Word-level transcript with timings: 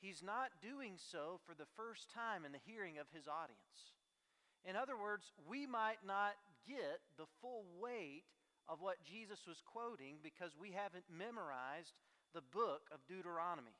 he's 0.00 0.22
not 0.22 0.50
doing 0.60 0.96
so 0.96 1.40
for 1.46 1.54
the 1.54 1.68
first 1.76 2.10
time 2.10 2.44
in 2.44 2.52
the 2.52 2.66
hearing 2.66 2.98
of 2.98 3.06
his 3.12 3.28
audience. 3.28 3.94
In 4.64 4.76
other 4.76 4.96
words, 4.96 5.32
we 5.48 5.66
might 5.66 6.04
not 6.04 6.36
get 6.68 7.00
the 7.16 7.28
full 7.40 7.64
weight 7.80 8.24
of 8.68 8.80
what 8.80 9.02
Jesus 9.04 9.40
was 9.48 9.62
quoting 9.64 10.20
because 10.22 10.52
we 10.58 10.72
haven't 10.72 11.08
memorized 11.08 11.96
the 12.34 12.44
book 12.52 12.88
of 12.92 13.00
Deuteronomy. 13.08 13.74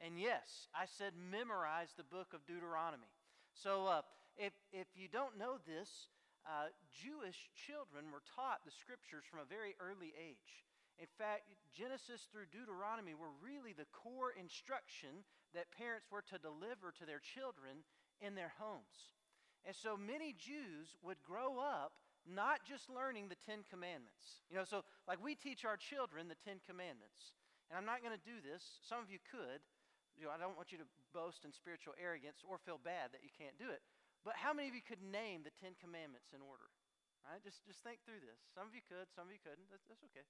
And 0.00 0.20
yes, 0.20 0.68
I 0.74 0.86
said 0.86 1.12
memorize 1.18 1.90
the 1.96 2.06
book 2.06 2.30
of 2.30 2.46
Deuteronomy. 2.46 3.10
So 3.54 3.86
uh, 3.86 4.02
if, 4.36 4.52
if 4.70 4.86
you 4.94 5.08
don't 5.10 5.38
know 5.38 5.58
this, 5.66 6.12
uh, 6.46 6.70
Jewish 6.94 7.50
children 7.66 8.14
were 8.14 8.22
taught 8.36 8.62
the 8.62 8.70
scriptures 8.70 9.26
from 9.26 9.42
a 9.42 9.48
very 9.50 9.74
early 9.82 10.14
age. 10.14 10.67
In 10.98 11.10
fact, 11.14 11.46
Genesis 11.70 12.26
through 12.26 12.50
Deuteronomy 12.50 13.14
were 13.14 13.30
really 13.38 13.70
the 13.70 13.86
core 13.94 14.34
instruction 14.34 15.22
that 15.54 15.70
parents 15.70 16.10
were 16.10 16.26
to 16.26 16.42
deliver 16.42 16.90
to 16.98 17.06
their 17.06 17.22
children 17.22 17.86
in 18.18 18.34
their 18.34 18.50
homes. 18.58 19.14
And 19.62 19.74
so 19.74 19.94
many 19.94 20.34
Jews 20.34 20.98
would 21.06 21.22
grow 21.22 21.62
up 21.62 21.94
not 22.26 22.66
just 22.66 22.90
learning 22.90 23.30
the 23.30 23.38
Ten 23.46 23.62
Commandments. 23.70 24.42
You 24.50 24.58
know, 24.58 24.66
so 24.66 24.82
like 25.06 25.22
we 25.22 25.38
teach 25.38 25.64
our 25.64 25.78
children 25.78 26.26
the 26.26 26.42
Ten 26.42 26.58
Commandments. 26.66 27.38
And 27.70 27.78
I'm 27.78 27.88
not 27.88 28.02
going 28.02 28.16
to 28.16 28.26
do 28.26 28.42
this. 28.42 28.80
Some 28.82 28.98
of 28.98 29.08
you 29.08 29.22
could. 29.22 29.62
You 30.18 30.26
know, 30.26 30.34
I 30.34 30.40
don't 30.40 30.58
want 30.58 30.74
you 30.74 30.82
to 30.82 30.88
boast 31.14 31.46
in 31.46 31.54
spiritual 31.54 31.94
arrogance 31.94 32.42
or 32.42 32.58
feel 32.58 32.82
bad 32.82 33.14
that 33.14 33.22
you 33.22 33.30
can't 33.30 33.54
do 33.54 33.70
it. 33.70 33.80
But 34.26 34.34
how 34.34 34.50
many 34.50 34.66
of 34.66 34.74
you 34.74 34.82
could 34.82 34.98
name 34.98 35.46
the 35.46 35.54
Ten 35.62 35.78
Commandments 35.78 36.34
in 36.34 36.42
order? 36.42 36.66
Right? 37.22 37.38
Just, 37.38 37.62
just 37.68 37.86
think 37.86 38.02
through 38.02 38.24
this. 38.24 38.40
Some 38.50 38.66
of 38.66 38.74
you 38.74 38.82
could, 38.82 39.06
some 39.14 39.30
of 39.30 39.32
you 39.32 39.38
couldn't. 39.38 39.68
That's, 39.70 39.86
that's 39.86 40.02
okay. 40.10 40.26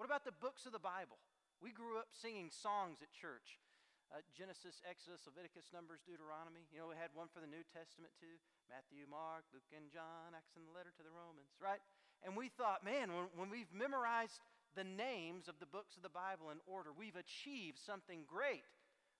What 0.00 0.08
about 0.08 0.24
the 0.24 0.40
books 0.40 0.64
of 0.64 0.72
the 0.72 0.80
Bible? 0.80 1.20
We 1.60 1.76
grew 1.76 2.00
up 2.00 2.08
singing 2.08 2.48
songs 2.48 3.04
at 3.04 3.12
church. 3.12 3.60
Uh, 4.08 4.24
Genesis, 4.32 4.80
Exodus, 4.88 5.28
Leviticus, 5.28 5.68
Numbers, 5.76 6.00
Deuteronomy. 6.08 6.64
You 6.72 6.80
know, 6.80 6.88
we 6.88 6.96
had 6.96 7.12
one 7.12 7.28
for 7.28 7.44
the 7.44 7.52
New 7.52 7.60
Testament 7.68 8.16
too 8.16 8.40
Matthew, 8.72 9.04
Mark, 9.04 9.44
Luke, 9.52 9.68
and 9.76 9.92
John, 9.92 10.32
Acts, 10.32 10.56
and 10.56 10.64
the 10.64 10.72
letter 10.72 10.88
to 10.96 11.04
the 11.04 11.12
Romans, 11.12 11.52
right? 11.60 11.84
And 12.24 12.32
we 12.32 12.48
thought, 12.48 12.80
man, 12.80 13.12
when, 13.12 13.28
when 13.36 13.52
we've 13.52 13.68
memorized 13.76 14.40
the 14.72 14.88
names 14.88 15.52
of 15.52 15.60
the 15.60 15.68
books 15.68 16.00
of 16.00 16.02
the 16.02 16.08
Bible 16.08 16.48
in 16.48 16.64
order, 16.64 16.96
we've 16.96 17.20
achieved 17.20 17.76
something 17.76 18.24
great. 18.24 18.64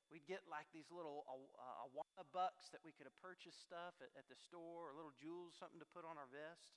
We'd 0.08 0.24
get 0.24 0.48
like 0.48 0.72
these 0.72 0.88
little 0.88 1.28
uh, 1.28 1.92
Awana 1.92 2.24
bucks 2.32 2.72
that 2.72 2.80
we 2.80 2.96
could 2.96 3.04
have 3.04 3.20
purchased 3.20 3.60
stuff 3.60 4.00
at, 4.00 4.08
at 4.16 4.32
the 4.32 4.38
store, 4.48 4.88
or 4.88 4.96
little 4.96 5.12
jewels, 5.12 5.60
something 5.60 5.76
to 5.76 5.92
put 5.92 6.08
on 6.08 6.16
our 6.16 6.32
vest. 6.32 6.72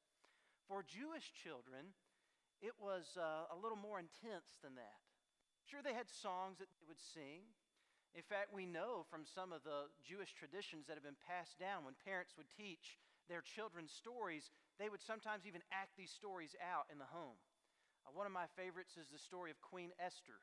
For 0.67 0.83
Jewish 0.83 1.31
children, 1.39 1.95
it 2.64 2.73
was 2.80 3.19
uh, 3.19 3.52
a 3.52 3.58
little 3.59 3.78
more 3.78 4.00
intense 4.00 4.56
than 4.64 4.80
that. 4.80 5.03
Sure, 5.67 5.83
they 5.83 5.94
had 5.94 6.08
songs 6.08 6.64
that 6.64 6.72
they 6.72 6.88
would 6.88 7.03
sing. 7.03 7.44
In 8.16 8.23
fact, 8.23 8.55
we 8.55 8.64
know 8.64 9.03
from 9.11 9.28
some 9.28 9.52
of 9.52 9.67
the 9.67 9.92
Jewish 10.00 10.31
traditions 10.31 10.88
that 10.88 10.95
have 10.95 11.03
been 11.03 11.20
passed 11.20 11.59
down 11.59 11.83
when 11.83 12.00
parents 12.08 12.39
would 12.39 12.47
teach 12.47 12.95
their 13.28 13.44
children 13.44 13.92
stories, 13.92 14.47
they 14.80 14.88
would 14.88 15.03
sometimes 15.03 15.44
even 15.44 15.64
act 15.75 16.00
these 16.00 16.11
stories 16.11 16.55
out 16.64 16.88
in 16.88 17.00
the 17.00 17.09
home. 17.11 17.36
Uh, 18.08 18.16
one 18.16 18.28
of 18.28 18.36
my 18.36 18.47
favorites 18.55 18.95
is 18.95 19.11
the 19.11 19.20
story 19.20 19.52
of 19.52 19.59
Queen 19.59 19.92
Esther. 20.00 20.39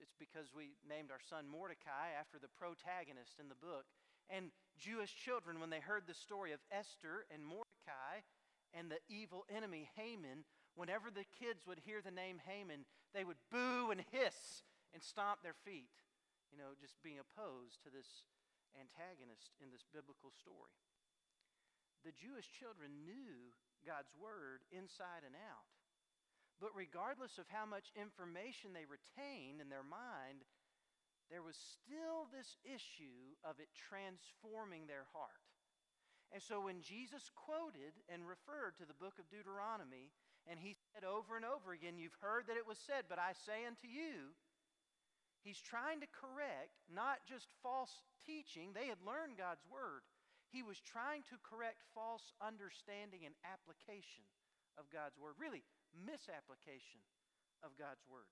It's 0.00 0.16
because 0.16 0.48
we 0.56 0.80
named 0.88 1.12
our 1.12 1.20
son 1.20 1.44
Mordecai 1.44 2.16
after 2.16 2.40
the 2.40 2.48
protagonist 2.56 3.36
in 3.36 3.52
the 3.52 3.60
book. 3.60 3.84
And 4.32 4.48
Jewish 4.80 5.12
children, 5.12 5.60
when 5.60 5.68
they 5.68 5.80
heard 5.84 6.08
the 6.08 6.16
story 6.16 6.56
of 6.56 6.64
Esther 6.72 7.28
and 7.28 7.44
Mordecai 7.44 8.24
and 8.72 8.88
the 8.88 9.04
evil 9.12 9.44
enemy 9.52 9.92
Haman, 10.00 10.48
whenever 10.74 11.10
the 11.10 11.26
kids 11.38 11.66
would 11.66 11.82
hear 11.82 12.00
the 12.00 12.14
name 12.14 12.40
Haman, 12.46 12.86
they 13.14 13.24
would 13.24 13.40
boo 13.50 13.90
and 13.90 14.02
hiss 14.10 14.62
and 14.94 15.02
stomp 15.02 15.42
their 15.42 15.56
feet, 15.66 15.94
you 16.50 16.58
know, 16.58 16.74
just 16.78 16.98
being 17.02 17.18
opposed 17.18 17.82
to 17.82 17.90
this 17.90 18.26
antagonist 18.78 19.54
in 19.58 19.70
this 19.70 19.86
biblical 19.90 20.30
story. 20.30 20.78
The 22.06 22.16
Jewish 22.16 22.48
children 22.56 23.04
knew 23.04 23.52
God's 23.84 24.10
word 24.16 24.64
inside 24.72 25.26
and 25.26 25.36
out. 25.36 25.68
But 26.60 26.76
regardless 26.76 27.40
of 27.40 27.48
how 27.48 27.64
much 27.64 27.92
information 27.96 28.76
they 28.76 28.84
retained 28.84 29.64
in 29.64 29.72
their 29.72 29.84
mind, 29.84 30.44
there 31.32 31.40
was 31.40 31.56
still 31.56 32.28
this 32.28 32.60
issue 32.66 33.38
of 33.40 33.56
it 33.62 33.72
transforming 33.72 34.84
their 34.84 35.08
heart. 35.16 35.40
And 36.30 36.42
so 36.42 36.60
when 36.60 36.84
Jesus 36.84 37.32
quoted 37.32 37.96
and 38.12 38.28
referred 38.28 38.76
to 38.78 38.86
the 38.86 38.98
book 38.98 39.16
of 39.18 39.30
Deuteronomy, 39.32 40.12
and 40.48 40.58
he 40.60 40.76
said 40.92 41.04
over 41.04 41.36
and 41.36 41.44
over 41.44 41.72
again, 41.72 41.98
You've 41.98 42.16
heard 42.20 42.48
that 42.48 42.56
it 42.60 42.68
was 42.68 42.78
said, 42.78 43.08
but 43.08 43.18
I 43.18 43.32
say 43.32 43.66
unto 43.66 43.88
you, 43.88 44.36
he's 45.42 45.60
trying 45.60 46.00
to 46.00 46.08
correct 46.10 46.80
not 46.88 47.26
just 47.28 47.52
false 47.62 48.04
teaching, 48.24 48.72
they 48.72 48.88
had 48.88 49.00
learned 49.04 49.40
God's 49.40 49.64
word. 49.68 50.06
He 50.50 50.66
was 50.66 50.82
trying 50.82 51.22
to 51.30 51.38
correct 51.46 51.86
false 51.94 52.34
understanding 52.42 53.22
and 53.22 53.38
application 53.46 54.26
of 54.74 54.90
God's 54.90 55.14
word. 55.14 55.38
Really, 55.38 55.62
misapplication 55.94 57.02
of 57.62 57.78
God's 57.78 58.02
word. 58.10 58.26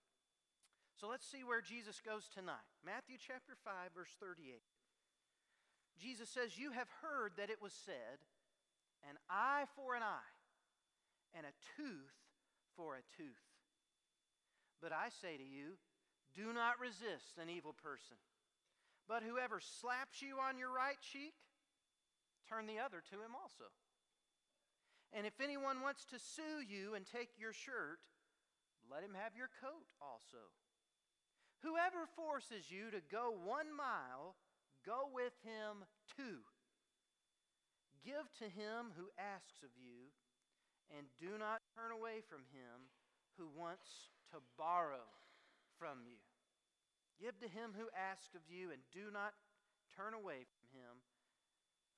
So 0.98 1.06
let's 1.06 1.26
see 1.26 1.46
where 1.46 1.62
Jesus 1.62 2.02
goes 2.02 2.26
tonight. 2.26 2.66
Matthew 2.82 3.22
chapter 3.22 3.54
5, 3.54 3.94
verse 3.94 4.18
38. 4.18 4.58
Jesus 5.94 6.26
says, 6.26 6.58
You 6.58 6.72
have 6.72 6.90
heard 7.02 7.38
that 7.38 7.50
it 7.50 7.62
was 7.62 7.74
said, 7.74 8.18
an 9.06 9.14
eye 9.30 9.70
for 9.78 9.94
an 9.94 10.02
eye, 10.02 10.32
and 11.36 11.44
a 11.46 11.56
tooth 11.76 12.16
for 12.76 12.94
a 12.94 13.04
tooth. 13.16 13.46
But 14.80 14.92
I 14.92 15.10
say 15.10 15.36
to 15.36 15.44
you, 15.44 15.76
do 16.34 16.52
not 16.52 16.78
resist 16.78 17.38
an 17.40 17.50
evil 17.50 17.74
person. 17.74 18.16
But 19.08 19.24
whoever 19.24 19.58
slaps 19.58 20.20
you 20.20 20.38
on 20.38 20.58
your 20.58 20.70
right 20.70 21.00
cheek, 21.00 21.34
turn 22.46 22.66
the 22.66 22.78
other 22.78 23.02
to 23.10 23.16
him 23.18 23.32
also. 23.34 23.72
And 25.12 25.26
if 25.26 25.40
anyone 25.40 25.80
wants 25.80 26.04
to 26.12 26.20
sue 26.20 26.60
you 26.60 26.94
and 26.94 27.08
take 27.08 27.32
your 27.40 27.52
shirt, 27.52 27.98
let 28.92 29.02
him 29.02 29.16
have 29.16 29.32
your 29.34 29.48
coat 29.60 29.88
also. 30.00 30.52
Whoever 31.64 32.06
forces 32.14 32.70
you 32.70 32.92
to 32.92 33.00
go 33.10 33.32
one 33.32 33.72
mile, 33.74 34.36
go 34.84 35.08
with 35.10 35.32
him 35.42 35.88
two. 36.14 36.44
Give 38.04 38.28
to 38.38 38.46
him 38.46 38.94
who 38.94 39.10
asks 39.18 39.64
of 39.64 39.72
you, 39.74 40.12
and 40.94 41.06
do 41.20 41.36
not 41.36 41.64
turn 41.76 41.92
away 41.92 42.24
from 42.24 42.46
him 42.52 42.88
who 43.36 43.46
wants 43.52 44.12
to 44.32 44.40
borrow 44.56 45.04
from 45.78 46.02
you. 46.04 46.18
Give 47.18 47.38
to 47.42 47.50
him 47.50 47.74
who 47.74 47.90
asks 47.94 48.34
of 48.34 48.46
you, 48.46 48.70
and 48.70 48.82
do 48.94 49.10
not 49.10 49.34
turn 49.94 50.14
away 50.14 50.46
from 50.46 50.66
him 50.70 51.02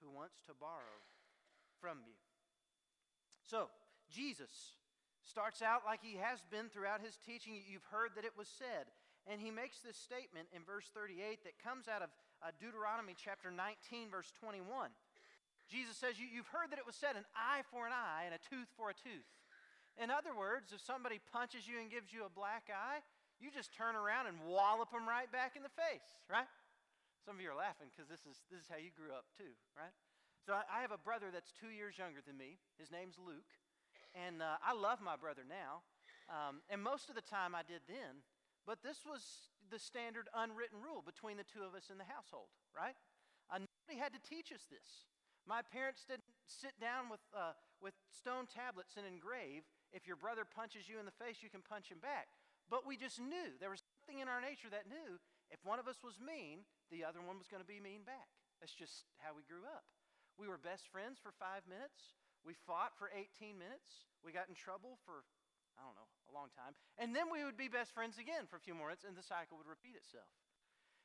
who 0.01 0.09
wants 0.09 0.41
to 0.49 0.57
borrow 0.57 1.05
from 1.81 2.01
you. 2.05 2.17
So, 3.45 3.69
Jesus 4.09 4.81
starts 5.23 5.61
out 5.61 5.85
like 5.85 6.01
he 6.01 6.17
has 6.17 6.41
been 6.49 6.69
throughout 6.69 7.05
his 7.05 7.21
teaching. 7.21 7.61
You've 7.69 7.87
heard 7.93 8.17
that 8.17 8.25
it 8.25 8.37
was 8.37 8.49
said. 8.49 8.89
And 9.29 9.41
he 9.41 9.53
makes 9.53 9.85
this 9.85 10.01
statement 10.01 10.49
in 10.57 10.65
verse 10.65 10.89
38 10.97 11.45
that 11.45 11.61
comes 11.61 11.87
out 11.87 12.01
of 12.01 12.09
uh, 12.41 12.57
Deuteronomy 12.57 13.13
chapter 13.13 13.53
19, 13.53 14.09
verse 14.09 14.33
21. 14.41 14.89
Jesus 15.71 15.97
says, 15.97 16.19
you, 16.19 16.27
You've 16.27 16.51
heard 16.51 16.75
that 16.75 16.83
it 16.83 16.85
was 16.85 16.99
said, 16.99 17.15
an 17.15 17.25
eye 17.33 17.63
for 17.71 17.87
an 17.87 17.95
eye 17.95 18.27
and 18.27 18.35
a 18.35 18.43
tooth 18.43 18.69
for 18.75 18.91
a 18.91 18.97
tooth. 18.97 19.31
In 19.97 20.11
other 20.11 20.35
words, 20.35 20.75
if 20.75 20.83
somebody 20.83 21.23
punches 21.31 21.71
you 21.71 21.79
and 21.79 21.87
gives 21.87 22.11
you 22.11 22.27
a 22.27 22.33
black 22.33 22.67
eye, 22.69 23.01
you 23.39 23.49
just 23.49 23.73
turn 23.73 23.95
around 23.97 24.27
and 24.27 24.37
wallop 24.45 24.91
them 24.91 25.07
right 25.07 25.31
back 25.31 25.55
in 25.57 25.63
the 25.63 25.73
face, 25.73 26.19
right? 26.29 26.49
Some 27.25 27.37
of 27.37 27.41
you 27.41 27.53
are 27.53 27.59
laughing 27.59 27.89
because 27.89 28.11
this 28.11 28.27
is, 28.27 28.43
this 28.51 28.65
is 28.65 28.69
how 28.69 28.77
you 28.77 28.93
grew 28.93 29.13
up 29.15 29.29
too, 29.37 29.55
right? 29.73 29.93
So 30.45 30.57
I 30.57 30.81
have 30.81 30.93
a 30.93 31.01
brother 31.01 31.29
that's 31.33 31.53
two 31.53 31.73
years 31.73 32.01
younger 32.01 32.25
than 32.25 32.37
me. 32.37 32.59
His 32.81 32.91
name's 32.91 33.21
Luke. 33.21 33.49
And 34.17 34.41
uh, 34.41 34.59
I 34.65 34.73
love 34.73 35.05
my 35.05 35.15
brother 35.15 35.45
now. 35.45 35.85
Um, 36.27 36.65
and 36.73 36.81
most 36.81 37.13
of 37.13 37.15
the 37.15 37.25
time 37.25 37.55
I 37.55 37.63
did 37.63 37.85
then. 37.87 38.25
But 38.65 38.81
this 38.83 39.05
was 39.05 39.53
the 39.69 39.79
standard 39.79 40.29
unwritten 40.33 40.81
rule 40.81 41.05
between 41.05 41.37
the 41.37 41.49
two 41.49 41.65
of 41.65 41.77
us 41.77 41.93
in 41.93 41.99
the 42.01 42.09
household, 42.09 42.53
right? 42.73 42.97
Nobody 43.53 43.99
had 43.99 44.15
to 44.15 44.23
teach 44.23 44.53
us 44.53 44.65
this. 44.71 45.10
My 45.49 45.63
parents 45.63 46.05
didn't 46.07 46.27
sit 46.47 46.79
down 46.81 47.09
with, 47.11 47.23
uh, 47.33 47.57
with 47.81 47.95
stone 48.11 48.47
tablets 48.47 48.95
and 48.97 49.07
engrave 49.07 49.65
if 49.91 50.07
your 50.07 50.17
brother 50.17 50.47
punches 50.47 50.87
you 50.87 51.03
in 51.03 51.07
the 51.07 51.19
face, 51.19 51.43
you 51.43 51.51
can 51.51 51.63
punch 51.63 51.91
him 51.91 51.99
back. 51.99 52.31
But 52.71 52.87
we 52.87 52.95
just 52.95 53.19
knew. 53.19 53.59
There 53.59 53.75
was 53.75 53.83
something 53.83 54.23
in 54.23 54.31
our 54.31 54.39
nature 54.39 54.71
that 54.71 54.87
knew 54.87 55.19
if 55.51 55.59
one 55.67 55.83
of 55.83 55.91
us 55.91 55.99
was 56.07 56.23
mean, 56.23 56.63
the 56.95 57.03
other 57.03 57.19
one 57.19 57.35
was 57.35 57.51
going 57.51 57.63
to 57.63 57.67
be 57.67 57.83
mean 57.83 58.07
back. 58.07 58.31
That's 58.63 58.75
just 58.75 59.11
how 59.19 59.35
we 59.35 59.43
grew 59.43 59.67
up. 59.67 59.83
We 60.39 60.47
were 60.47 60.61
best 60.61 60.87
friends 60.87 61.19
for 61.19 61.35
five 61.35 61.67
minutes. 61.67 62.15
We 62.47 62.55
fought 62.55 62.95
for 62.95 63.11
18 63.11 63.59
minutes. 63.59 64.07
We 64.23 64.31
got 64.31 64.47
in 64.47 64.55
trouble 64.55 65.03
for, 65.03 65.27
I 65.75 65.83
don't 65.83 65.99
know, 65.99 66.09
a 66.31 66.33
long 66.33 66.55
time. 66.55 66.79
And 66.95 67.11
then 67.11 67.29
we 67.29 67.43
would 67.43 67.59
be 67.59 67.67
best 67.67 67.91
friends 67.91 68.17
again 68.17 68.47
for 68.47 68.55
a 68.55 68.63
few 68.63 68.73
more 68.73 68.95
minutes, 68.95 69.03
and 69.03 69.19
the 69.19 69.27
cycle 69.27 69.59
would 69.59 69.69
repeat 69.69 69.99
itself. 69.99 70.31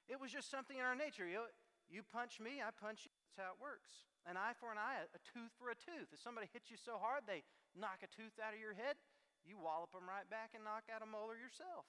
It 0.05 0.21
was 0.21 0.29
just 0.29 0.53
something 0.53 0.77
in 0.77 0.85
our 0.85 0.95
nature. 0.95 1.25
You, 1.25 1.49
you 1.89 2.05
punch 2.05 2.37
me, 2.37 2.61
I 2.61 2.69
punch 2.69 3.09
you. 3.09 3.11
That's 3.25 3.41
how 3.41 3.57
it 3.57 3.59
works. 3.59 4.05
An 4.25 4.41
eye 4.41 4.57
for 4.57 4.73
an 4.73 4.81
eye, 4.81 5.05
a 5.05 5.21
tooth 5.21 5.53
for 5.61 5.69
a 5.69 5.77
tooth. 5.77 6.09
If 6.09 6.17
somebody 6.17 6.49
hits 6.49 6.73
you 6.73 6.81
so 6.81 6.97
hard 6.97 7.29
they 7.29 7.45
knock 7.77 8.01
a 8.01 8.09
tooth 8.09 8.33
out 8.41 8.57
of 8.57 8.59
your 8.59 8.73
head, 8.73 8.97
you 9.45 9.61
wallop 9.61 9.93
them 9.93 10.09
right 10.09 10.25
back 10.25 10.57
and 10.57 10.65
knock 10.65 10.89
out 10.89 11.05
a 11.05 11.09
molar 11.09 11.37
yourself. 11.37 11.85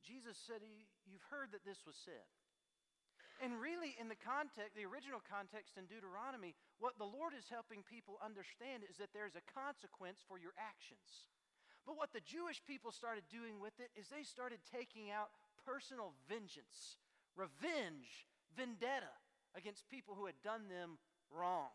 Jesus 0.00 0.40
said, 0.40 0.64
You've 1.04 1.28
heard 1.28 1.52
that 1.52 1.68
this 1.68 1.84
was 1.84 2.00
said. 2.00 2.24
And 3.38 3.60
really, 3.60 3.94
in 4.00 4.10
the 4.10 4.18
context, 4.18 4.74
the 4.74 4.88
original 4.88 5.22
context 5.22 5.78
in 5.78 5.86
Deuteronomy, 5.86 6.58
what 6.82 6.98
the 6.98 7.06
Lord 7.06 7.38
is 7.38 7.46
helping 7.46 7.86
people 7.86 8.18
understand 8.18 8.82
is 8.82 8.98
that 8.98 9.14
there's 9.14 9.38
a 9.38 9.46
consequence 9.54 10.26
for 10.26 10.42
your 10.42 10.56
actions. 10.58 11.30
But 11.86 11.94
what 11.94 12.10
the 12.10 12.24
Jewish 12.24 12.58
people 12.66 12.90
started 12.90 13.30
doing 13.30 13.62
with 13.62 13.78
it 13.78 13.94
is 13.94 14.10
they 14.10 14.26
started 14.26 14.58
taking 14.66 15.14
out 15.14 15.30
personal 15.62 16.18
vengeance, 16.26 16.98
revenge, 17.38 18.26
vendetta 18.58 19.14
against 19.58 19.90
people 19.90 20.14
who 20.14 20.30
had 20.30 20.38
done 20.46 20.70
them 20.70 21.02
wrong. 21.34 21.74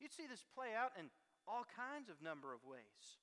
You'd 0.00 0.16
see 0.16 0.26
this 0.26 0.44
play 0.56 0.72
out 0.72 0.96
in 0.96 1.12
all 1.44 1.68
kinds 1.68 2.08
of 2.08 2.24
number 2.24 2.56
of 2.56 2.64
ways. 2.64 3.20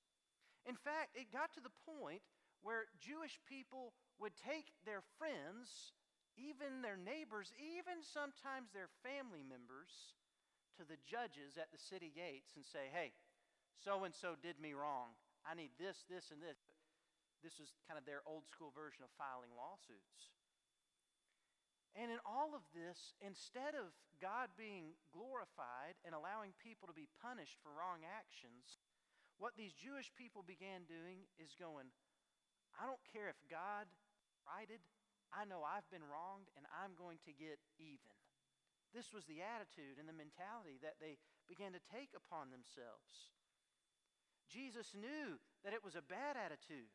In 0.69 0.77
fact, 0.77 1.17
it 1.17 1.33
got 1.33 1.51
to 1.57 1.63
the 1.65 1.73
point 1.83 2.23
where 2.61 2.87
Jewish 3.01 3.41
people 3.49 3.91
would 4.21 4.37
take 4.37 4.71
their 4.85 5.03
friends 5.19 5.91
even 6.37 6.81
their 6.81 6.97
neighbors, 6.97 7.53
even 7.61 8.01
sometimes 8.01 8.73
their 8.73 8.89
family 9.05 9.45
members, 9.45 10.17
to 10.77 10.81
the 10.81 10.97
judges 11.05 11.61
at 11.61 11.69
the 11.69 11.77
city 11.77 12.09
gates 12.09 12.57
and 12.57 12.65
say, 12.65 12.89
hey, 12.89 13.13
so 13.77 14.01
and 14.09 14.15
so 14.15 14.33
did 14.41 14.57
me 14.57 14.73
wrong. 14.73 15.13
I 15.45 15.53
need 15.53 15.75
this, 15.77 16.01
this, 16.09 16.33
and 16.33 16.41
this. 16.41 16.57
This 17.45 17.59
is 17.61 17.75
kind 17.85 17.99
of 17.99 18.07
their 18.07 18.25
old 18.25 18.47
school 18.49 18.73
version 18.73 19.05
of 19.05 19.11
filing 19.19 19.53
lawsuits. 19.53 20.33
And 21.93 22.09
in 22.09 22.17
all 22.25 22.57
of 22.57 22.65
this, 22.73 23.13
instead 23.21 23.77
of 23.77 23.93
God 24.17 24.49
being 24.57 24.97
glorified 25.13 25.93
and 26.01 26.17
allowing 26.17 26.57
people 26.57 26.89
to 26.89 26.95
be 26.95 27.11
punished 27.21 27.61
for 27.61 27.69
wrong 27.69 28.01
actions, 28.01 28.81
what 29.37 29.53
these 29.53 29.77
Jewish 29.77 30.09
people 30.17 30.41
began 30.41 30.89
doing 30.89 31.29
is 31.37 31.53
going, 31.53 31.93
I 32.73 32.89
don't 32.89 33.01
care 33.13 33.29
if 33.29 33.37
God 33.45 33.85
righted 34.41 34.81
I 35.33 35.49
know 35.49 35.65
I've 35.65 35.89
been 35.89 36.05
wronged 36.05 36.53
and 36.53 36.69
I'm 36.69 36.93
going 36.93 37.17
to 37.25 37.33
get 37.33 37.57
even. 37.81 38.13
This 38.93 39.09
was 39.09 39.25
the 39.25 39.41
attitude 39.41 39.97
and 39.97 40.05
the 40.05 40.13
mentality 40.13 40.77
that 40.85 41.01
they 41.01 41.17
began 41.49 41.73
to 41.73 41.89
take 41.89 42.13
upon 42.13 42.53
themselves. 42.53 43.33
Jesus 44.45 44.93
knew 44.93 45.41
that 45.65 45.73
it 45.73 45.81
was 45.81 45.97
a 45.97 46.05
bad 46.05 46.37
attitude. 46.37 46.93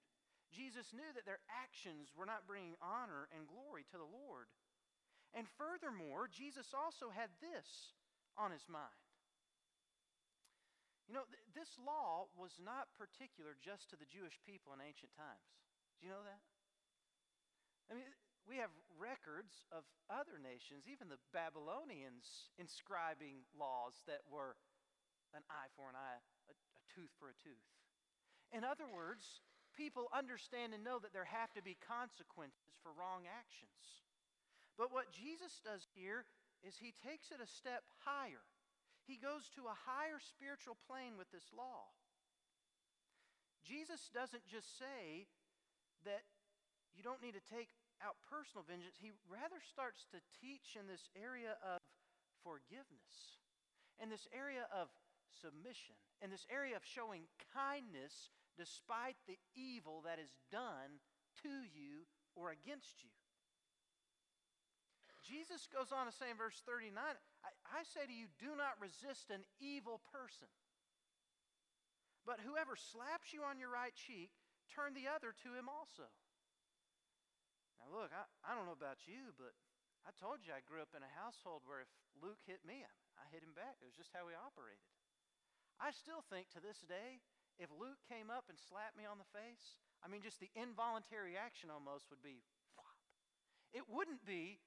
Jesus 0.54 0.94
knew 0.94 1.10
that 1.18 1.26
their 1.26 1.42
actions 1.50 2.14
were 2.14 2.24
not 2.24 2.46
bringing 2.46 2.78
honor 2.78 3.26
and 3.34 3.50
glory 3.50 3.82
to 3.90 3.98
the 3.98 4.06
Lord. 4.06 4.46
And 5.36 5.46
furthermore, 5.60 6.28
Jesus 6.28 6.72
also 6.72 7.12
had 7.12 7.28
this 7.40 7.96
on 8.36 8.50
his 8.50 8.64
mind. 8.68 9.02
You 11.08 11.16
know, 11.16 11.24
th- 11.28 11.48
this 11.56 11.72
law 11.80 12.28
was 12.36 12.60
not 12.60 12.92
particular 12.96 13.56
just 13.56 13.88
to 13.92 13.96
the 13.96 14.08
Jewish 14.08 14.36
people 14.44 14.76
in 14.76 14.84
ancient 14.84 15.12
times. 15.16 15.48
Do 16.00 16.08
you 16.08 16.12
know 16.12 16.24
that? 16.24 16.42
I 17.88 17.96
mean, 17.96 18.08
we 18.44 18.60
have 18.60 18.72
records 18.96 19.64
of 19.72 19.84
other 20.08 20.36
nations, 20.36 20.84
even 20.88 21.08
the 21.08 21.20
Babylonians, 21.32 22.52
inscribing 22.60 23.44
laws 23.56 24.00
that 24.04 24.24
were 24.28 24.56
an 25.36 25.44
eye 25.52 25.68
for 25.76 25.88
an 25.88 25.96
eye, 25.96 26.20
a, 26.48 26.54
a 26.56 26.82
tooth 26.92 27.12
for 27.20 27.32
a 27.32 27.36
tooth. 27.40 27.68
In 28.52 28.64
other 28.64 28.88
words, 28.88 29.44
people 29.76 30.08
understand 30.12 30.72
and 30.72 30.84
know 30.84 31.00
that 31.00 31.12
there 31.12 31.28
have 31.28 31.52
to 31.56 31.64
be 31.64 31.76
consequences 31.80 32.76
for 32.80 32.92
wrong 32.96 33.28
actions. 33.28 34.07
But 34.78 34.94
what 34.94 35.10
Jesus 35.10 35.58
does 35.66 35.82
here 35.98 36.22
is 36.62 36.78
he 36.78 36.94
takes 37.02 37.34
it 37.34 37.42
a 37.42 37.50
step 37.50 37.82
higher. 38.06 38.46
He 39.04 39.18
goes 39.18 39.50
to 39.58 39.66
a 39.66 39.74
higher 39.74 40.22
spiritual 40.22 40.78
plane 40.86 41.18
with 41.18 41.28
this 41.34 41.50
law. 41.50 41.90
Jesus 43.66 44.06
doesn't 44.14 44.46
just 44.46 44.78
say 44.78 45.26
that 46.06 46.22
you 46.94 47.02
don't 47.02 47.20
need 47.20 47.34
to 47.34 47.50
take 47.50 47.74
out 47.98 48.14
personal 48.30 48.62
vengeance, 48.62 48.94
he 49.02 49.10
rather 49.26 49.58
starts 49.58 50.06
to 50.14 50.22
teach 50.38 50.78
in 50.78 50.86
this 50.86 51.10
area 51.18 51.58
of 51.66 51.82
forgiveness, 52.46 53.42
in 53.98 54.06
this 54.06 54.30
area 54.30 54.70
of 54.70 54.86
submission, 55.34 55.98
in 56.22 56.30
this 56.30 56.46
area 56.46 56.78
of 56.78 56.86
showing 56.86 57.26
kindness 57.50 58.30
despite 58.54 59.18
the 59.26 59.38
evil 59.54 60.02
that 60.06 60.22
is 60.22 60.34
done 60.50 61.02
to 61.42 61.66
you 61.74 62.06
or 62.34 62.54
against 62.54 63.02
you. 63.02 63.17
Jesus 65.28 65.68
goes 65.68 65.92
on 65.92 66.08
to 66.08 66.14
say 66.16 66.32
in 66.32 66.40
verse 66.40 66.56
39 66.64 66.96
I, 66.96 67.50
I 67.68 67.84
say 67.84 68.08
to 68.08 68.16
you, 68.16 68.32
do 68.40 68.56
not 68.56 68.80
resist 68.80 69.28
an 69.28 69.44
evil 69.60 70.00
person. 70.08 70.48
But 72.24 72.40
whoever 72.40 72.76
slaps 72.76 73.36
you 73.36 73.44
on 73.44 73.60
your 73.60 73.72
right 73.72 73.92
cheek, 73.92 74.32
turn 74.72 74.96
the 74.96 75.08
other 75.08 75.36
to 75.44 75.50
him 75.52 75.68
also. 75.68 76.08
Now, 77.80 77.88
look, 77.92 78.12
I, 78.12 78.24
I 78.44 78.52
don't 78.56 78.68
know 78.68 78.76
about 78.76 79.04
you, 79.08 79.36
but 79.36 79.52
I 80.04 80.12
told 80.16 80.44
you 80.44 80.52
I 80.56 80.64
grew 80.64 80.80
up 80.80 80.96
in 80.96 81.04
a 81.04 81.18
household 81.20 81.64
where 81.64 81.84
if 81.84 81.92
Luke 82.20 82.40
hit 82.44 82.64
me, 82.64 82.84
I, 82.84 83.24
hit 83.32 83.44
him 83.44 83.52
back. 83.52 83.76
It 83.80 83.88
was 83.88 83.96
just 83.96 84.12
how 84.16 84.24
we 84.24 84.32
operated. 84.32 84.80
I 85.76 85.92
still 85.92 86.24
think 86.32 86.48
to 86.56 86.64
this 86.64 86.80
day, 86.88 87.20
if 87.60 87.68
Luke 87.74 88.00
came 88.08 88.32
up 88.32 88.48
and 88.48 88.56
slapped 88.56 88.96
me 88.96 89.04
on 89.04 89.20
the 89.20 89.32
face, 89.34 89.76
I 90.00 90.08
mean, 90.08 90.22
just 90.22 90.40
the 90.40 90.50
involuntary 90.56 91.36
action 91.36 91.68
almost 91.68 92.08
would 92.08 92.22
be 92.22 92.40
whop. 92.78 92.98
It 93.74 93.84
wouldn't 93.90 94.24
be, 94.24 94.62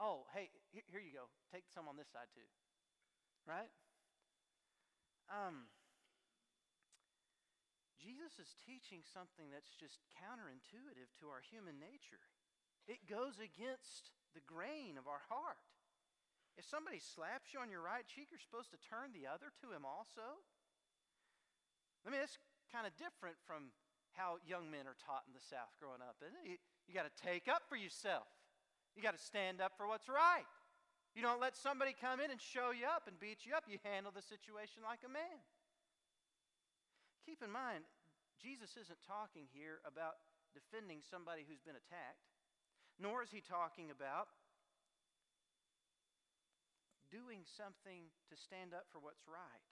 oh, 0.00 0.28
hey, 0.32 0.50
here 0.72 1.00
you 1.00 1.12
go. 1.12 1.28
Take 1.52 1.68
some 1.68 1.88
on 1.88 1.96
this 1.96 2.10
side 2.12 2.28
too. 2.34 2.46
Right? 3.46 3.70
Um, 5.30 5.70
Jesus 7.98 8.38
is 8.38 8.54
teaching 8.62 9.02
something 9.02 9.50
that's 9.50 9.74
just 9.74 9.98
counterintuitive 10.14 11.10
to 11.18 11.26
our 11.26 11.42
human 11.42 11.82
nature. 11.82 12.22
It 12.86 13.02
goes 13.10 13.42
against 13.42 14.14
the 14.30 14.44
grain 14.46 14.94
of 14.94 15.10
our 15.10 15.26
heart. 15.26 15.58
If 16.54 16.64
somebody 16.64 17.02
slaps 17.02 17.50
you 17.50 17.58
on 17.58 17.68
your 17.68 17.82
right 17.82 18.06
cheek, 18.06 18.30
you're 18.30 18.40
supposed 18.40 18.70
to 18.72 18.80
turn 18.80 19.10
the 19.12 19.26
other 19.26 19.50
to 19.60 19.74
him 19.74 19.82
also. 19.82 20.40
I 22.06 22.14
mean, 22.14 22.22
it's 22.22 22.38
kind 22.70 22.86
of 22.86 22.94
different 22.94 23.36
from 23.42 23.74
how 24.14 24.40
young 24.46 24.70
men 24.70 24.86
are 24.88 24.96
taught 24.96 25.26
in 25.28 25.34
the 25.34 25.42
South 25.42 25.74
growing 25.76 26.00
up, 26.00 26.16
isn't 26.22 26.38
it? 26.40 26.46
You, 26.46 26.56
you 26.88 26.92
got 26.94 27.04
to 27.04 27.16
take 27.18 27.50
up 27.50 27.66
for 27.68 27.76
yourself. 27.76 28.30
You 28.96 29.04
got 29.04 29.14
to 29.14 29.22
stand 29.22 29.60
up 29.60 29.76
for 29.76 29.86
what's 29.86 30.08
right. 30.08 30.48
You 31.14 31.20
don't 31.20 31.40
let 31.40 31.56
somebody 31.56 31.92
come 31.92 32.20
in 32.20 32.32
and 32.32 32.40
show 32.40 32.72
you 32.72 32.88
up 32.88 33.04
and 33.08 33.16
beat 33.20 33.44
you 33.44 33.52
up. 33.52 33.68
You 33.68 33.76
handle 33.84 34.12
the 34.12 34.24
situation 34.24 34.80
like 34.84 35.04
a 35.04 35.12
man. 35.12 35.40
Keep 37.24 37.44
in 37.44 37.52
mind, 37.52 37.84
Jesus 38.40 38.76
isn't 38.76 39.00
talking 39.04 39.48
here 39.52 39.84
about 39.84 40.20
defending 40.56 41.04
somebody 41.04 41.44
who's 41.44 41.60
been 41.60 41.76
attacked 41.76 42.24
nor 42.96 43.20
is 43.20 43.32
he 43.32 43.44
talking 43.44 43.92
about 43.92 44.32
doing 47.12 47.44
something 47.44 48.08
to 48.32 48.34
stand 48.34 48.72
up 48.72 48.88
for 48.88 48.98
what's 48.98 49.28
right. 49.28 49.64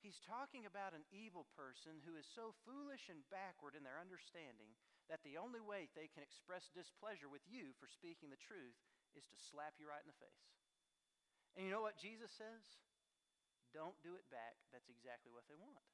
He's 0.00 0.20
talking 0.24 0.64
about 0.64 0.96
an 0.96 1.04
evil 1.12 1.44
person 1.56 2.00
who 2.04 2.16
is 2.16 2.26
so 2.28 2.56
foolish 2.64 3.08
and 3.12 3.24
backward 3.28 3.76
in 3.76 3.84
their 3.84 4.00
understanding 4.00 4.72
that 5.06 5.22
the 5.22 5.38
only 5.38 5.62
way 5.62 5.86
they 5.94 6.10
can 6.10 6.26
express 6.26 6.66
displeasure 6.74 7.30
with 7.30 7.44
you 7.46 7.74
for 7.78 7.86
speaking 7.86 8.30
the 8.30 8.40
truth 8.40 8.76
is 9.14 9.24
to 9.30 9.36
slap 9.50 9.78
you 9.78 9.86
right 9.86 10.02
in 10.02 10.10
the 10.10 10.22
face. 10.22 10.46
And 11.56 11.64
you 11.64 11.72
know 11.72 11.80
what 11.80 11.96
Jesus 11.96 12.28
says? 12.34 12.62
Don't 13.72 13.96
do 14.04 14.18
it 14.18 14.26
back. 14.28 14.58
That's 14.74 14.90
exactly 14.92 15.32
what 15.32 15.46
they 15.48 15.56
want. 15.56 15.84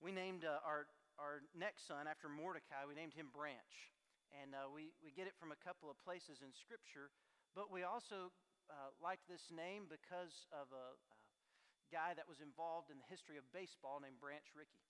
We 0.00 0.10
named 0.10 0.42
uh, 0.42 0.58
our, 0.66 0.90
our 1.20 1.46
next 1.54 1.86
son 1.86 2.10
after 2.10 2.26
Mordecai, 2.26 2.88
we 2.88 2.96
named 2.96 3.14
him 3.14 3.30
Branch. 3.30 3.74
And 4.32 4.56
uh, 4.56 4.72
we, 4.72 4.96
we 5.04 5.12
get 5.12 5.28
it 5.28 5.36
from 5.36 5.52
a 5.52 5.60
couple 5.60 5.92
of 5.92 6.00
places 6.00 6.40
in 6.40 6.50
Scripture, 6.56 7.12
but 7.52 7.68
we 7.68 7.84
also 7.84 8.32
uh, 8.72 8.90
like 9.04 9.20
this 9.28 9.52
name 9.52 9.84
because 9.92 10.48
of 10.56 10.72
a, 10.72 10.96
a, 10.96 11.16
guy 11.92 12.16
that 12.16 12.24
was 12.24 12.40
involved 12.40 12.88
in 12.88 12.96
the 12.96 13.04
history 13.12 13.36
of 13.36 13.44
baseball 13.52 14.00
named 14.00 14.16
Branch 14.16 14.48
Rickey. 14.56 14.80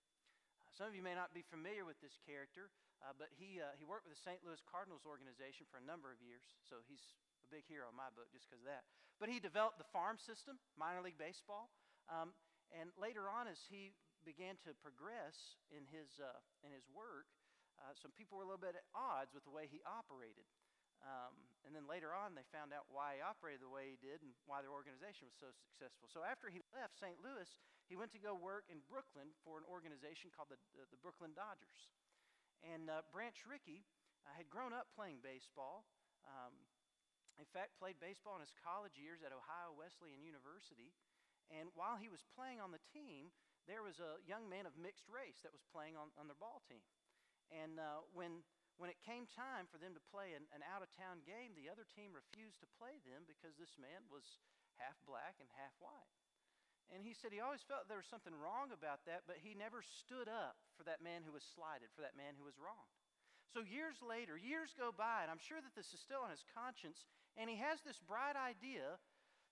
Some 0.73 0.89
of 0.89 0.97
you 0.97 1.05
may 1.05 1.13
not 1.13 1.37
be 1.37 1.45
familiar 1.45 1.85
with 1.85 2.01
this 2.01 2.17
character, 2.25 2.73
uh, 3.05 3.13
but 3.13 3.29
he, 3.37 3.61
uh, 3.61 3.77
he 3.77 3.85
worked 3.85 4.09
with 4.09 4.17
the 4.17 4.23
St. 4.25 4.41
Louis 4.41 4.57
Cardinals 4.65 5.05
organization 5.05 5.69
for 5.69 5.77
a 5.77 5.85
number 5.85 6.09
of 6.09 6.17
years, 6.17 6.41
so 6.65 6.81
he's 6.89 7.13
a 7.45 7.49
big 7.53 7.69
hero 7.69 7.93
in 7.93 7.95
my 7.95 8.09
book 8.17 8.33
just 8.33 8.49
because 8.49 8.65
of 8.65 8.69
that. 8.73 8.81
But 9.21 9.29
he 9.29 9.37
developed 9.37 9.77
the 9.77 9.85
farm 9.93 10.17
system, 10.17 10.57
minor 10.73 11.05
league 11.05 11.21
baseball, 11.21 11.69
um, 12.09 12.33
and 12.73 12.89
later 12.97 13.29
on, 13.29 13.45
as 13.45 13.61
he 13.69 13.93
began 14.25 14.57
to 14.65 14.73
progress 14.81 15.61
in 15.69 15.85
his, 15.93 16.17
uh, 16.17 16.41
in 16.65 16.73
his 16.73 16.89
work, 16.89 17.29
uh, 17.77 17.93
some 17.93 18.09
people 18.09 18.41
were 18.41 18.45
a 18.45 18.49
little 18.49 18.61
bit 18.61 18.73
at 18.73 18.89
odds 18.97 19.29
with 19.29 19.45
the 19.45 19.53
way 19.53 19.69
he 19.69 19.77
operated. 19.85 20.49
Um, 21.05 21.37
and 21.67 21.75
then 21.75 21.85
later 21.85 22.15
on, 22.15 22.33
they 22.33 22.47
found 22.49 22.73
out 22.73 22.87
why 22.89 23.19
he 23.19 23.21
operated 23.21 23.61
the 23.61 23.69
way 23.69 23.93
he 23.93 23.99
did 23.99 24.25
and 24.25 24.33
why 24.47 24.65
their 24.65 24.73
organization 24.73 25.27
was 25.27 25.35
so 25.37 25.51
successful. 25.51 26.07
So 26.09 26.23
after 26.23 26.47
he 26.47 26.63
left 26.73 26.95
St. 26.97 27.19
Louis, 27.19 27.45
he 27.87 27.99
went 27.99 28.15
to 28.15 28.21
go 28.21 28.33
work 28.33 28.67
in 28.71 28.79
Brooklyn 28.87 29.35
for 29.43 29.59
an 29.59 29.67
organization 29.67 30.31
called 30.31 30.49
the, 30.49 30.59
the, 30.73 30.87
the 30.93 30.99
Brooklyn 31.03 31.35
Dodgers. 31.35 31.91
And 32.63 32.87
uh, 32.87 33.03
Branch 33.11 33.35
Rickey 33.43 33.83
uh, 34.23 34.31
had 34.33 34.47
grown 34.47 34.71
up 34.71 34.87
playing 34.95 35.19
baseball. 35.19 35.83
Um, 36.23 36.55
in 37.35 37.49
fact, 37.49 37.75
played 37.81 37.99
baseball 37.99 38.39
in 38.39 38.45
his 38.45 38.55
college 38.55 38.95
years 38.95 39.25
at 39.25 39.35
Ohio 39.35 39.75
Wesleyan 39.75 40.23
University. 40.23 40.95
And 41.51 41.67
while 41.75 41.99
he 41.99 42.07
was 42.07 42.23
playing 42.37 42.63
on 42.63 42.71
the 42.71 42.81
team, 42.93 43.33
there 43.67 43.83
was 43.83 43.99
a 43.99 44.19
young 44.23 44.47
man 44.47 44.63
of 44.63 44.79
mixed 44.79 45.11
race 45.11 45.43
that 45.43 45.51
was 45.51 45.63
playing 45.73 45.99
on, 45.99 46.13
on 46.15 46.31
their 46.31 46.39
ball 46.39 46.63
team. 46.69 46.83
And 47.51 47.77
uh, 47.77 48.07
when, 48.15 48.45
when 48.79 48.87
it 48.87 49.01
came 49.03 49.27
time 49.27 49.67
for 49.67 49.75
them 49.75 49.91
to 49.91 50.03
play 50.13 50.31
an, 50.37 50.47
an 50.55 50.63
out 50.63 50.85
of 50.85 50.89
town 50.95 51.25
game, 51.27 51.51
the 51.53 51.67
other 51.67 51.83
team 51.83 52.15
refused 52.15 52.63
to 52.63 52.69
play 52.79 53.01
them 53.03 53.27
because 53.27 53.59
this 53.59 53.75
man 53.75 54.07
was 54.07 54.39
half 54.79 54.95
black 55.03 55.37
and 55.43 55.49
half 55.59 55.75
white. 55.83 56.22
And 56.91 57.01
he 57.01 57.15
said 57.15 57.31
he 57.31 57.39
always 57.39 57.63
felt 57.63 57.87
there 57.87 58.01
was 58.01 58.09
something 58.09 58.35
wrong 58.35 58.73
about 58.75 59.05
that, 59.07 59.23
but 59.25 59.39
he 59.39 59.55
never 59.55 59.79
stood 59.81 60.27
up 60.27 60.59
for 60.75 60.83
that 60.83 60.99
man 60.99 61.23
who 61.23 61.31
was 61.31 61.45
slighted, 61.45 61.89
for 61.95 62.03
that 62.03 62.19
man 62.19 62.35
who 62.35 62.45
was 62.45 62.59
wronged. 62.59 62.97
So 63.53 63.61
years 63.61 64.01
later, 64.01 64.33
years 64.33 64.73
go 64.73 64.89
by, 64.89 65.21
and 65.21 65.29
I'm 65.29 65.41
sure 65.41 65.61
that 65.61 65.77
this 65.77 65.93
is 65.93 66.01
still 66.01 66.25
on 66.25 66.33
his 66.33 66.41
conscience, 66.57 67.05
and 67.37 67.45
he 67.45 67.61
has 67.61 67.85
this 67.85 68.01
bright 68.01 68.33
idea 68.33 68.97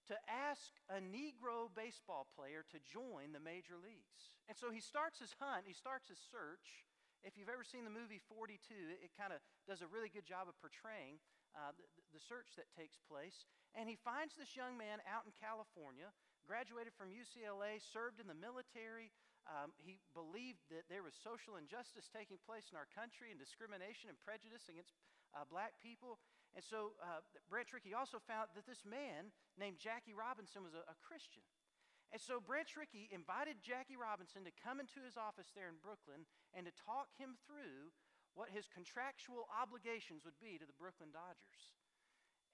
to 0.09 0.17
ask 0.25 0.73
a 0.89 0.97
Negro 0.97 1.69
baseball 1.69 2.25
player 2.33 2.65
to 2.73 2.81
join 2.81 3.29
the 3.29 3.43
major 3.43 3.77
leagues. 3.77 4.33
And 4.49 4.57
so 4.57 4.73
he 4.73 4.81
starts 4.81 5.21
his 5.21 5.37
hunt, 5.37 5.69
he 5.69 5.77
starts 5.77 6.09
his 6.09 6.17
search. 6.17 6.89
If 7.21 7.37
you've 7.37 7.53
ever 7.53 7.61
seen 7.61 7.85
the 7.85 7.93
movie 7.93 8.17
42, 8.17 8.57
it, 8.97 9.05
it 9.05 9.11
kind 9.13 9.29
of 9.29 9.45
does 9.69 9.85
a 9.85 9.89
really 9.93 10.09
good 10.09 10.25
job 10.25 10.49
of 10.49 10.57
portraying 10.57 11.21
uh, 11.53 11.69
the, 11.77 11.85
the 12.17 12.21
search 12.21 12.57
that 12.57 12.65
takes 12.73 12.97
place. 13.05 13.45
And 13.77 13.85
he 13.85 13.93
finds 13.93 14.33
this 14.33 14.57
young 14.57 14.73
man 14.73 15.05
out 15.05 15.29
in 15.29 15.33
California, 15.37 16.09
graduated 16.51 16.91
from 16.99 17.15
UCLA, 17.15 17.79
served 17.79 18.19
in 18.19 18.27
the 18.27 18.35
military. 18.35 19.07
Um, 19.47 19.71
he 19.79 20.03
believed 20.11 20.59
that 20.67 20.83
there 20.91 20.99
was 20.99 21.15
social 21.15 21.55
injustice 21.55 22.11
taking 22.11 22.35
place 22.43 22.67
in 22.67 22.75
our 22.75 22.91
country 22.91 23.31
and 23.31 23.39
discrimination 23.39 24.11
and 24.11 24.19
prejudice 24.19 24.67
against 24.67 24.91
uh, 25.31 25.47
black 25.47 25.79
people. 25.79 26.19
And 26.51 26.59
so 26.59 26.99
uh, 26.99 27.23
Branch 27.47 27.71
Rickey 27.71 27.95
also 27.95 28.19
found 28.19 28.51
that 28.59 28.67
this 28.67 28.83
man 28.83 29.31
named 29.55 29.79
Jackie 29.79 30.11
Robinson 30.11 30.59
was 30.59 30.75
a, 30.75 30.83
a 30.91 30.99
Christian. 30.99 31.47
And 32.11 32.19
so 32.19 32.43
Branch 32.43 32.67
Rickey 32.75 33.07
invited 33.15 33.63
Jackie 33.63 33.95
Robinson 33.95 34.43
to 34.43 34.51
come 34.51 34.83
into 34.83 34.99
his 34.99 35.15
office 35.15 35.55
there 35.55 35.71
in 35.71 35.79
Brooklyn 35.79 36.27
and 36.51 36.67
to 36.67 36.75
talk 36.75 37.15
him 37.15 37.39
through 37.47 37.95
what 38.35 38.51
his 38.51 38.67
contractual 38.67 39.47
obligations 39.55 40.27
would 40.27 40.35
be 40.43 40.59
to 40.59 40.67
the 40.67 40.75
Brooklyn 40.75 41.15
Dodgers. 41.15 41.71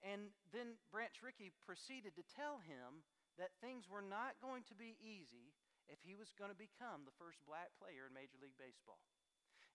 And 0.06 0.30
then 0.54 0.78
Branch 0.94 1.18
Rickey 1.18 1.50
proceeded 1.66 2.14
to 2.14 2.22
tell 2.30 2.62
him 2.62 3.02
that 3.38 3.54
things 3.62 3.86
were 3.86 4.04
not 4.04 4.36
going 4.42 4.66
to 4.68 4.76
be 4.76 4.98
easy 4.98 5.54
if 5.86 6.02
he 6.04 6.18
was 6.18 6.34
going 6.36 6.52
to 6.52 6.58
become 6.58 7.06
the 7.06 7.14
first 7.16 7.40
black 7.48 7.72
player 7.78 8.10
in 8.10 8.12
Major 8.12 8.36
League 8.42 8.58
Baseball. 8.58 9.00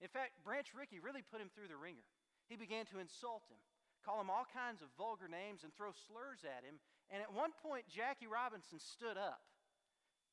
In 0.04 0.12
fact, 0.12 0.44
Branch 0.44 0.68
Rickey 0.76 1.00
really 1.00 1.24
put 1.24 1.42
him 1.42 1.50
through 1.52 1.72
the 1.72 1.80
ringer. 1.80 2.06
He 2.52 2.60
began 2.60 2.86
to 2.92 3.00
insult 3.00 3.48
him, 3.48 3.58
call 4.04 4.20
him 4.20 4.30
all 4.30 4.46
kinds 4.52 4.84
of 4.84 4.92
vulgar 5.00 5.32
names, 5.32 5.64
and 5.64 5.72
throw 5.74 5.96
slurs 6.06 6.44
at 6.44 6.68
him. 6.68 6.78
And 7.08 7.24
at 7.24 7.32
one 7.32 7.56
point, 7.64 7.88
Jackie 7.88 8.28
Robinson 8.28 8.78
stood 8.78 9.16
up 9.16 9.42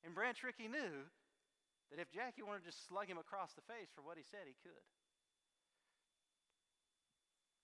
and 0.04 0.16
Branch 0.16 0.36
Rickey 0.40 0.68
knew 0.68 1.08
that 1.92 2.00
if 2.00 2.08
Jackie 2.08 2.44
wanted 2.44 2.64
to 2.64 2.72
slug 2.72 3.10
him 3.10 3.20
across 3.20 3.52
the 3.52 3.64
face 3.68 3.92
for 3.92 4.00
what 4.00 4.16
he 4.16 4.24
said, 4.24 4.48
he 4.48 4.56
could. 4.64 4.86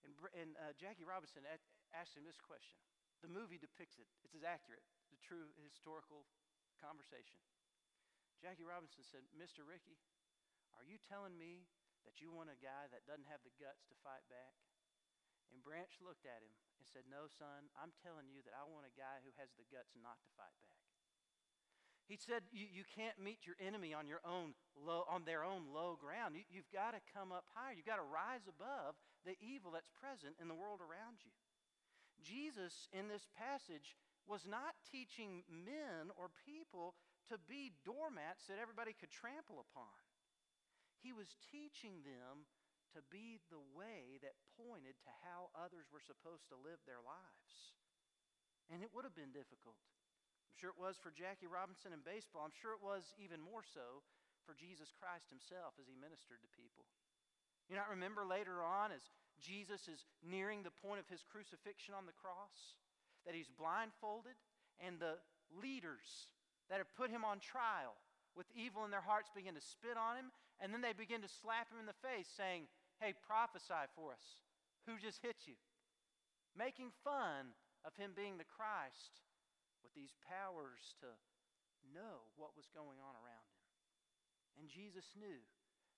And, 0.05 0.13
and 0.37 0.51
uh, 0.61 0.77
Jackie 0.77 1.07
Robinson 1.07 1.47
asked 1.97 2.15
him 2.15 2.29
this 2.29 2.39
question. 2.43 2.77
The 3.25 3.33
movie 3.33 3.57
depicts 3.57 3.97
it, 3.97 4.07
it's 4.23 4.37
as 4.37 4.45
accurate, 4.45 4.85
the 5.17 5.25
true 5.25 5.49
historical 5.65 6.29
conversation. 6.77 7.41
Jackie 8.37 8.69
Robinson 8.69 9.01
said, 9.01 9.25
Mr. 9.33 9.65
Rickey, 9.65 9.97
are 10.77 10.85
you 10.85 11.01
telling 11.09 11.33
me 11.41 11.65
that 12.05 12.21
you 12.21 12.29
want 12.29 12.53
a 12.53 12.61
guy 12.61 12.93
that 12.93 13.09
doesn't 13.09 13.33
have 13.33 13.41
the 13.41 13.57
guts 13.57 13.89
to 13.89 13.97
fight 14.05 14.29
back? 14.29 14.61
And 15.49 15.65
Branch 15.65 15.89
looked 16.05 16.29
at 16.29 16.45
him 16.45 16.53
and 16.77 16.85
said, 16.85 17.09
No, 17.09 17.33
son, 17.33 17.73
I'm 17.81 17.97
telling 18.05 18.29
you 18.29 18.45
that 18.45 18.53
I 18.53 18.69
want 18.69 18.85
a 18.85 18.93
guy 18.93 19.25
who 19.25 19.33
has 19.41 19.49
the 19.57 19.65
guts 19.73 19.97
not 19.97 20.21
to 20.21 20.29
fight 20.37 20.53
back. 20.61 20.85
He 22.07 22.15
said, 22.15 22.47
you, 22.55 22.71
you 22.71 22.87
can't 22.87 23.19
meet 23.19 23.51
your 23.51 23.59
enemy 23.59 23.91
on, 23.91 24.07
your 24.07 24.23
own 24.23 24.55
low, 24.79 25.03
on 25.11 25.27
their 25.27 25.43
own 25.43 25.67
low 25.75 25.99
ground. 25.99 26.39
You, 26.39 26.47
you've 26.47 26.71
got 26.71 26.95
to 26.95 27.03
come 27.11 27.35
up 27.35 27.51
higher. 27.51 27.75
You've 27.75 27.89
got 27.89 27.99
to 27.99 28.07
rise 28.07 28.47
above 28.47 28.95
the 29.27 29.35
evil 29.43 29.75
that's 29.75 29.91
present 29.91 30.39
in 30.39 30.47
the 30.47 30.55
world 30.55 30.79
around 30.79 31.19
you. 31.27 31.35
Jesus, 32.23 32.87
in 32.95 33.11
this 33.11 33.27
passage, 33.35 33.99
was 34.27 34.45
not 34.45 34.75
teaching 34.91 35.47
men 35.49 36.11
or 36.19 36.31
people 36.45 36.95
to 37.31 37.39
be 37.51 37.75
doormats 37.83 38.47
that 38.47 38.63
everybody 38.63 38.95
could 38.95 39.11
trample 39.11 39.63
upon. 39.63 39.99
He 41.03 41.15
was 41.15 41.39
teaching 41.51 42.03
them 42.03 42.47
to 42.95 43.03
be 43.11 43.43
the 43.51 43.63
way 43.75 44.19
that 44.23 44.39
pointed 44.59 44.99
to 45.05 45.13
how 45.27 45.51
others 45.55 45.91
were 45.91 46.03
supposed 46.03 46.47
to 46.51 46.59
live 46.59 46.79
their 46.87 47.03
lives. 47.03 47.55
And 48.71 48.83
it 48.83 48.91
would 48.95 49.07
have 49.07 49.15
been 49.15 49.35
difficult. 49.35 49.79
I'm 49.79 50.59
sure 50.59 50.73
it 50.73 50.81
was 50.81 50.99
for 50.99 51.15
Jackie 51.15 51.51
Robinson 51.51 51.95
in 51.95 52.03
baseball. 52.03 52.47
I'm 52.47 52.57
sure 52.57 52.75
it 52.75 52.83
was 52.83 53.15
even 53.21 53.39
more 53.39 53.63
so 53.63 54.03
for 54.47 54.57
Jesus 54.57 54.95
Christ 54.95 55.29
himself 55.31 55.77
as 55.79 55.87
he 55.87 55.95
ministered 55.99 56.43
to 56.43 56.57
people. 56.57 56.87
You 57.67 57.75
not 57.75 57.91
remember 57.91 58.23
later 58.23 58.63
on 58.63 58.95
as 58.95 59.03
Jesus 59.43 59.91
is 59.91 60.07
nearing 60.23 60.63
the 60.63 60.75
point 60.81 61.03
of 61.03 61.11
his 61.11 61.27
crucifixion 61.27 61.93
on 61.99 62.07
the 62.07 62.17
cross 62.17 62.79
that 63.27 63.35
he's 63.35 63.51
blindfolded 63.51 64.39
and 64.81 64.99
the 64.99 65.19
leaders 65.51 66.31
that 66.71 66.79
have 66.79 66.91
put 66.97 67.11
him 67.11 67.25
on 67.25 67.39
trial 67.39 67.95
with 68.35 68.47
evil 68.55 68.85
in 68.85 68.91
their 68.91 69.05
hearts 69.05 69.31
begin 69.35 69.55
to 69.55 69.61
spit 69.61 69.99
on 69.99 70.17
him 70.17 70.31
and 70.61 70.73
then 70.73 70.81
they 70.81 70.97
begin 70.97 71.21
to 71.21 71.29
slap 71.29 71.69
him 71.69 71.79
in 71.79 71.87
the 71.87 72.01
face 72.01 72.29
saying, 72.29 72.69
"Hey, 73.01 73.13
prophesy 73.13 73.87
for 73.95 74.13
us. 74.13 74.41
Who 74.87 74.99
just 74.99 75.21
hit 75.21 75.47
you?" 75.47 75.57
Making 76.55 76.91
fun 77.05 77.55
of 77.85 77.95
him 77.97 78.15
being 78.15 78.39
the 78.39 78.49
Christ 78.49 79.21
with 79.83 79.93
these 79.93 80.15
powers 80.25 80.95
to 81.01 81.13
know 81.93 82.33
what 82.37 82.57
was 82.57 82.69
going 82.73 82.99
on 83.01 83.15
around 83.17 83.47
him. 83.53 83.63
And 84.57 84.69
Jesus 84.69 85.15
knew 85.15 85.45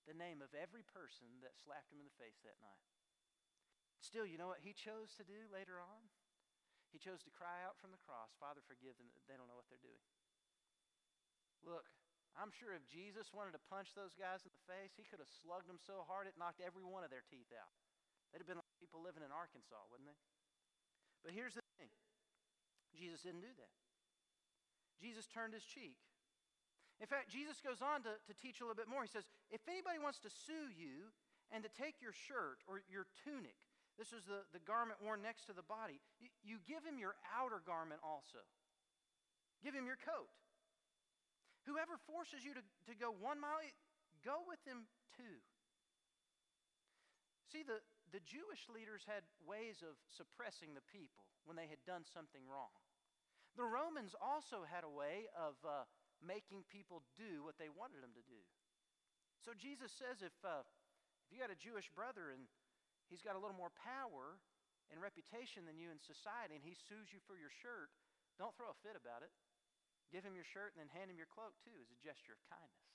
the 0.05 0.13
name 0.13 0.41
of 0.41 0.53
every 0.53 0.83
person 0.83 1.39
that 1.41 1.55
slapped 1.55 1.91
him 1.91 1.99
in 1.99 2.05
the 2.05 2.19
face 2.19 2.39
that 2.43 2.59
night. 2.59 2.83
Still, 4.01 4.25
you 4.25 4.37
know 4.37 4.47
what 4.47 4.63
he 4.63 4.73
chose 4.73 5.15
to 5.15 5.23
do 5.23 5.47
later 5.51 5.79
on? 5.79 6.09
He 6.89 6.97
chose 6.97 7.21
to 7.25 7.31
cry 7.33 7.61
out 7.61 7.77
from 7.77 7.93
the 7.93 8.01
cross, 8.01 8.33
Father, 8.41 8.65
forgive 8.65 8.97
them. 8.97 9.09
They 9.29 9.37
don't 9.37 9.45
know 9.45 9.57
what 9.57 9.69
they're 9.69 9.81
doing. 9.81 10.01
Look, 11.61 11.85
I'm 12.33 12.49
sure 12.49 12.73
if 12.73 12.85
Jesus 12.89 13.29
wanted 13.35 13.53
to 13.53 13.67
punch 13.69 13.93
those 13.93 14.17
guys 14.17 14.41
in 14.45 14.51
the 14.53 14.65
face, 14.69 14.97
he 14.97 15.05
could 15.05 15.21
have 15.21 15.29
slugged 15.29 15.69
them 15.69 15.77
so 15.77 16.07
hard 16.07 16.25
it 16.25 16.39
knocked 16.39 16.63
every 16.63 16.85
one 16.85 17.05
of 17.05 17.13
their 17.13 17.25
teeth 17.27 17.49
out. 17.53 17.73
They'd 18.31 18.41
have 18.41 18.49
been 18.49 18.61
like 18.61 18.77
people 18.81 19.01
living 19.01 19.25
in 19.25 19.33
Arkansas, 19.33 19.81
wouldn't 19.89 20.09
they? 20.09 20.19
But 21.25 21.33
here's 21.33 21.57
the 21.57 21.65
thing 21.77 21.91
Jesus 22.93 23.21
didn't 23.25 23.45
do 23.45 23.53
that. 23.57 23.73
Jesus 25.01 25.25
turned 25.29 25.53
his 25.53 25.65
cheek. 25.65 25.97
In 26.99 27.07
fact, 27.07 27.31
Jesus 27.31 27.63
goes 27.63 27.79
on 27.79 28.03
to, 28.03 28.19
to 28.19 28.33
teach 28.35 28.59
a 28.59 28.67
little 28.67 28.75
bit 28.75 28.91
more. 28.91 29.07
He 29.07 29.11
says, 29.11 29.23
If 29.47 29.63
anybody 29.71 29.99
wants 29.99 30.19
to 30.27 30.31
sue 30.31 30.67
you 30.75 31.15
and 31.47 31.63
to 31.63 31.71
take 31.71 32.03
your 32.03 32.11
shirt 32.11 32.59
or 32.67 32.83
your 32.91 33.07
tunic, 33.23 33.55
this 33.99 34.15
is 34.15 34.23
the, 34.23 34.47
the 34.55 34.63
garment 34.63 35.03
worn 35.03 35.19
next 35.19 35.51
to 35.51 35.53
the 35.53 35.67
body, 35.67 35.99
you, 36.23 36.31
you 36.39 36.55
give 36.63 36.87
him 36.87 36.95
your 36.95 37.19
outer 37.35 37.59
garment 37.59 37.99
also. 37.99 38.39
Give 39.59 39.75
him 39.75 39.83
your 39.83 39.99
coat. 39.99 40.31
Whoever 41.67 41.99
forces 42.07 42.47
you 42.47 42.55
to, 42.55 42.63
to 42.63 42.95
go 42.95 43.11
one 43.11 43.43
mile, 43.43 43.59
go 44.23 44.47
with 44.47 44.63
him 44.63 44.87
two. 45.19 45.43
See, 47.51 47.67
the, 47.67 47.83
the 48.15 48.23
Jewish 48.23 48.71
leaders 48.71 49.03
had 49.03 49.27
ways 49.43 49.83
of 49.83 49.99
suppressing 50.07 50.79
the 50.79 50.85
people 50.87 51.27
when 51.43 51.59
they 51.59 51.67
had 51.67 51.83
done 51.83 52.07
something 52.07 52.47
wrong. 52.47 52.71
The 53.59 53.67
Romans 53.67 54.15
also 54.15 54.63
had 54.63 54.87
a 54.87 54.89
way 54.89 55.27
of 55.35 55.59
uh, 55.67 55.83
making 56.23 56.63
people 56.71 57.03
do 57.19 57.43
what 57.43 57.59
they 57.59 57.67
wanted 57.67 57.99
them 57.99 58.15
to 58.15 58.23
do. 58.23 58.39
So 59.43 59.51
Jesus 59.51 59.91
says 59.91 60.23
if, 60.23 60.35
uh, 60.45 60.63
if 61.27 61.35
you 61.35 61.43
got 61.43 61.51
a 61.51 61.59
Jewish 61.59 61.91
brother 61.91 62.31
and 62.31 62.47
he's 63.09 63.25
got 63.25 63.35
a 63.35 63.41
little 63.41 63.57
more 63.57 63.73
power 63.73 64.37
and 64.89 64.97
reputation 65.01 65.65
than 65.65 65.77
you 65.77 65.89
in 65.89 65.99
society 66.01 66.57
and 66.57 66.63
he 66.65 66.73
sues 66.73 67.09
you 67.09 67.21
for 67.25 67.37
your 67.37 67.51
shirt, 67.61 67.91
don't 68.37 68.55
throw 68.55 68.71
a 68.71 68.77
fit 68.85 68.95
about 68.95 69.25
it. 69.25 69.33
Give 70.09 70.25
him 70.25 70.33
your 70.33 70.47
shirt 70.47 70.73
and 70.73 70.81
then 70.81 70.89
hand 70.89 71.13
him 71.13 71.21
your 71.21 71.29
cloak 71.29 71.53
too 71.61 71.75
as 71.77 71.89
a 71.93 71.99
gesture 72.01 72.33
of 72.33 72.41
kindness. 72.49 72.89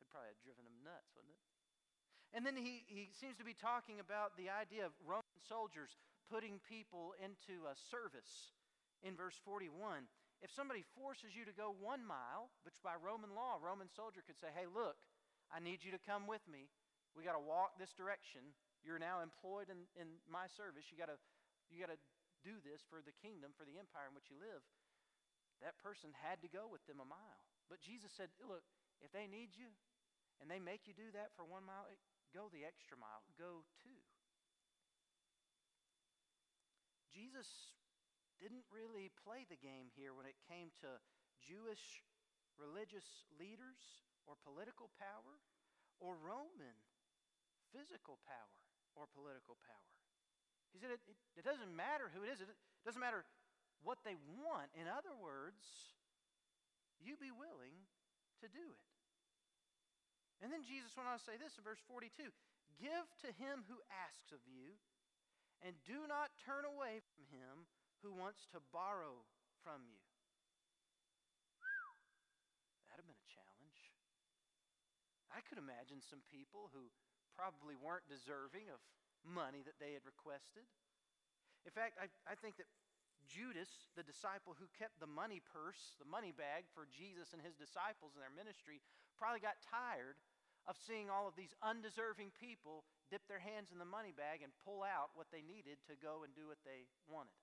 It 0.00 0.08
probably 0.08 0.32
have 0.32 0.40
driven 0.40 0.64
him 0.64 0.80
nuts, 0.80 1.12
wouldn't 1.12 1.36
it? 1.36 1.42
And 2.32 2.44
then 2.44 2.56
he, 2.56 2.84
he 2.88 3.12
seems 3.16 3.36
to 3.40 3.46
be 3.46 3.56
talking 3.56 4.00
about 4.00 4.36
the 4.36 4.48
idea 4.48 4.84
of 4.88 4.92
Roman 5.04 5.40
soldiers 5.48 5.96
putting 6.28 6.58
people 6.64 7.14
into 7.22 7.68
a 7.68 7.76
service 7.92 8.56
in 9.04 9.14
verse 9.14 9.36
41. 9.44 10.08
If 10.44 10.52
somebody 10.52 10.84
forces 10.96 11.32
you 11.32 11.48
to 11.48 11.54
go 11.54 11.72
one 11.72 12.04
mile, 12.04 12.52
which 12.64 12.76
by 12.84 12.98
Roman 12.98 13.32
law, 13.32 13.56
a 13.56 13.64
Roman 13.64 13.88
soldier 13.88 14.20
could 14.26 14.36
say, 14.36 14.52
Hey, 14.52 14.68
look, 14.68 15.00
I 15.48 15.62
need 15.62 15.80
you 15.80 15.92
to 15.96 16.02
come 16.02 16.26
with 16.26 16.44
me. 16.44 16.68
We 17.16 17.24
got 17.24 17.38
to 17.38 17.44
walk 17.44 17.80
this 17.80 17.96
direction. 17.96 18.52
You're 18.86 19.02
now 19.02 19.18
employed 19.18 19.66
in, 19.66 19.90
in 19.98 20.22
my 20.30 20.46
service. 20.46 20.86
You 20.94 20.96
got 20.96 21.10
to 21.10 21.18
you 21.66 21.82
got 21.82 21.90
to 21.90 21.98
do 22.46 22.62
this 22.62 22.86
for 22.86 23.02
the 23.02 23.10
kingdom, 23.18 23.50
for 23.58 23.66
the 23.66 23.74
empire 23.74 24.06
in 24.06 24.14
which 24.14 24.30
you 24.30 24.38
live. 24.38 24.62
That 25.58 25.74
person 25.82 26.14
had 26.14 26.38
to 26.46 26.48
go 26.48 26.70
with 26.70 26.86
them 26.86 27.02
a 27.02 27.08
mile. 27.08 27.42
But 27.66 27.82
Jesus 27.82 28.14
said, 28.14 28.30
Look, 28.38 28.62
if 29.02 29.10
they 29.10 29.26
need 29.26 29.58
you 29.58 29.74
and 30.38 30.46
they 30.46 30.62
make 30.62 30.86
you 30.86 30.94
do 30.94 31.10
that 31.18 31.34
for 31.34 31.42
one 31.42 31.66
mile, 31.66 31.90
go 32.30 32.46
the 32.54 32.62
extra 32.62 32.94
mile. 32.94 33.26
Go 33.34 33.66
two. 33.82 33.98
Jesus 37.10 37.74
didn't 38.38 38.68
really 38.68 39.10
play 39.24 39.48
the 39.48 39.58
game 39.58 39.88
here 39.96 40.12
when 40.12 40.28
it 40.28 40.36
came 40.46 40.70
to 40.84 41.00
Jewish 41.40 42.04
religious 42.54 43.24
leaders 43.34 44.04
or 44.28 44.36
political 44.44 44.92
power 45.00 45.40
or 45.98 46.14
Roman 46.20 46.76
physical 47.72 48.20
power 48.28 48.65
or 48.96 49.06
political 49.12 49.54
power. 49.60 49.92
He 50.72 50.80
said 50.80 50.92
it, 50.92 51.00
it, 51.08 51.16
it 51.40 51.44
doesn't 51.44 51.72
matter 51.72 52.08
who 52.12 52.24
it 52.24 52.32
is, 52.32 52.40
it 52.40 52.48
doesn't 52.84 53.00
matter 53.00 53.24
what 53.84 54.00
they 54.02 54.16
want. 54.40 54.72
In 54.76 54.88
other 54.88 55.14
words, 55.16 55.62
you 57.00 57.16
be 57.16 57.30
willing 57.30 57.76
to 58.40 58.48
do 58.48 58.64
it. 58.64 58.86
And 60.44 60.52
then 60.52 60.64
Jesus 60.64 60.92
went 60.92 61.08
on 61.08 61.16
to 61.16 61.24
say 61.24 61.40
this 61.40 61.56
in 61.56 61.64
verse 61.64 61.80
42 61.88 62.12
Give 62.76 63.08
to 63.24 63.30
him 63.40 63.64
who 63.72 63.80
asks 63.88 64.36
of 64.36 64.44
you, 64.44 64.76
and 65.64 65.72
do 65.88 66.04
not 66.04 66.36
turn 66.44 66.68
away 66.68 67.00
from 67.16 67.24
him 67.32 67.64
who 68.04 68.12
wants 68.12 68.44
to 68.52 68.60
borrow 68.68 69.24
from 69.64 69.80
you. 69.88 70.04
That'd 72.92 73.00
have 73.00 73.08
been 73.08 73.16
a 73.16 73.32
challenge. 73.32 73.80
I 75.32 75.40
could 75.40 75.56
imagine 75.56 76.04
some 76.04 76.20
people 76.28 76.68
who 76.76 76.92
probably 77.36 77.76
weren't 77.76 78.08
deserving 78.08 78.72
of 78.72 78.80
money 79.22 79.60
that 79.68 79.76
they 79.76 79.92
had 79.92 80.02
requested. 80.08 80.64
In 81.68 81.72
fact, 81.74 82.00
I, 82.00 82.08
I 82.24 82.34
think 82.34 82.56
that 82.56 82.70
Judas, 83.28 83.68
the 83.98 84.06
disciple 84.06 84.54
who 84.56 84.70
kept 84.78 84.96
the 85.02 85.10
money 85.10 85.42
purse, 85.42 85.98
the 85.98 86.08
money 86.08 86.30
bag 86.32 86.64
for 86.72 86.88
Jesus 86.88 87.34
and 87.34 87.42
his 87.42 87.58
disciples 87.58 88.14
in 88.14 88.22
their 88.22 88.32
ministry, 88.32 88.80
probably 89.18 89.42
got 89.42 89.58
tired 89.66 90.16
of 90.66 90.78
seeing 90.78 91.10
all 91.10 91.26
of 91.26 91.38
these 91.38 91.54
undeserving 91.62 92.34
people 92.38 92.86
dip 93.10 93.22
their 93.30 93.42
hands 93.42 93.70
in 93.70 93.78
the 93.78 93.86
money 93.86 94.14
bag 94.14 94.42
and 94.42 94.50
pull 94.66 94.82
out 94.82 95.14
what 95.14 95.30
they 95.30 95.42
needed 95.42 95.78
to 95.86 95.94
go 95.98 96.26
and 96.26 96.34
do 96.34 96.50
what 96.50 96.62
they 96.66 96.86
wanted. 97.06 97.38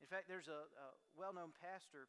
In 0.00 0.08
fact, 0.08 0.28
there's 0.28 0.48
a, 0.48 0.68
a 0.68 0.88
well 1.12 1.32
known 1.32 1.52
pastor 1.56 2.08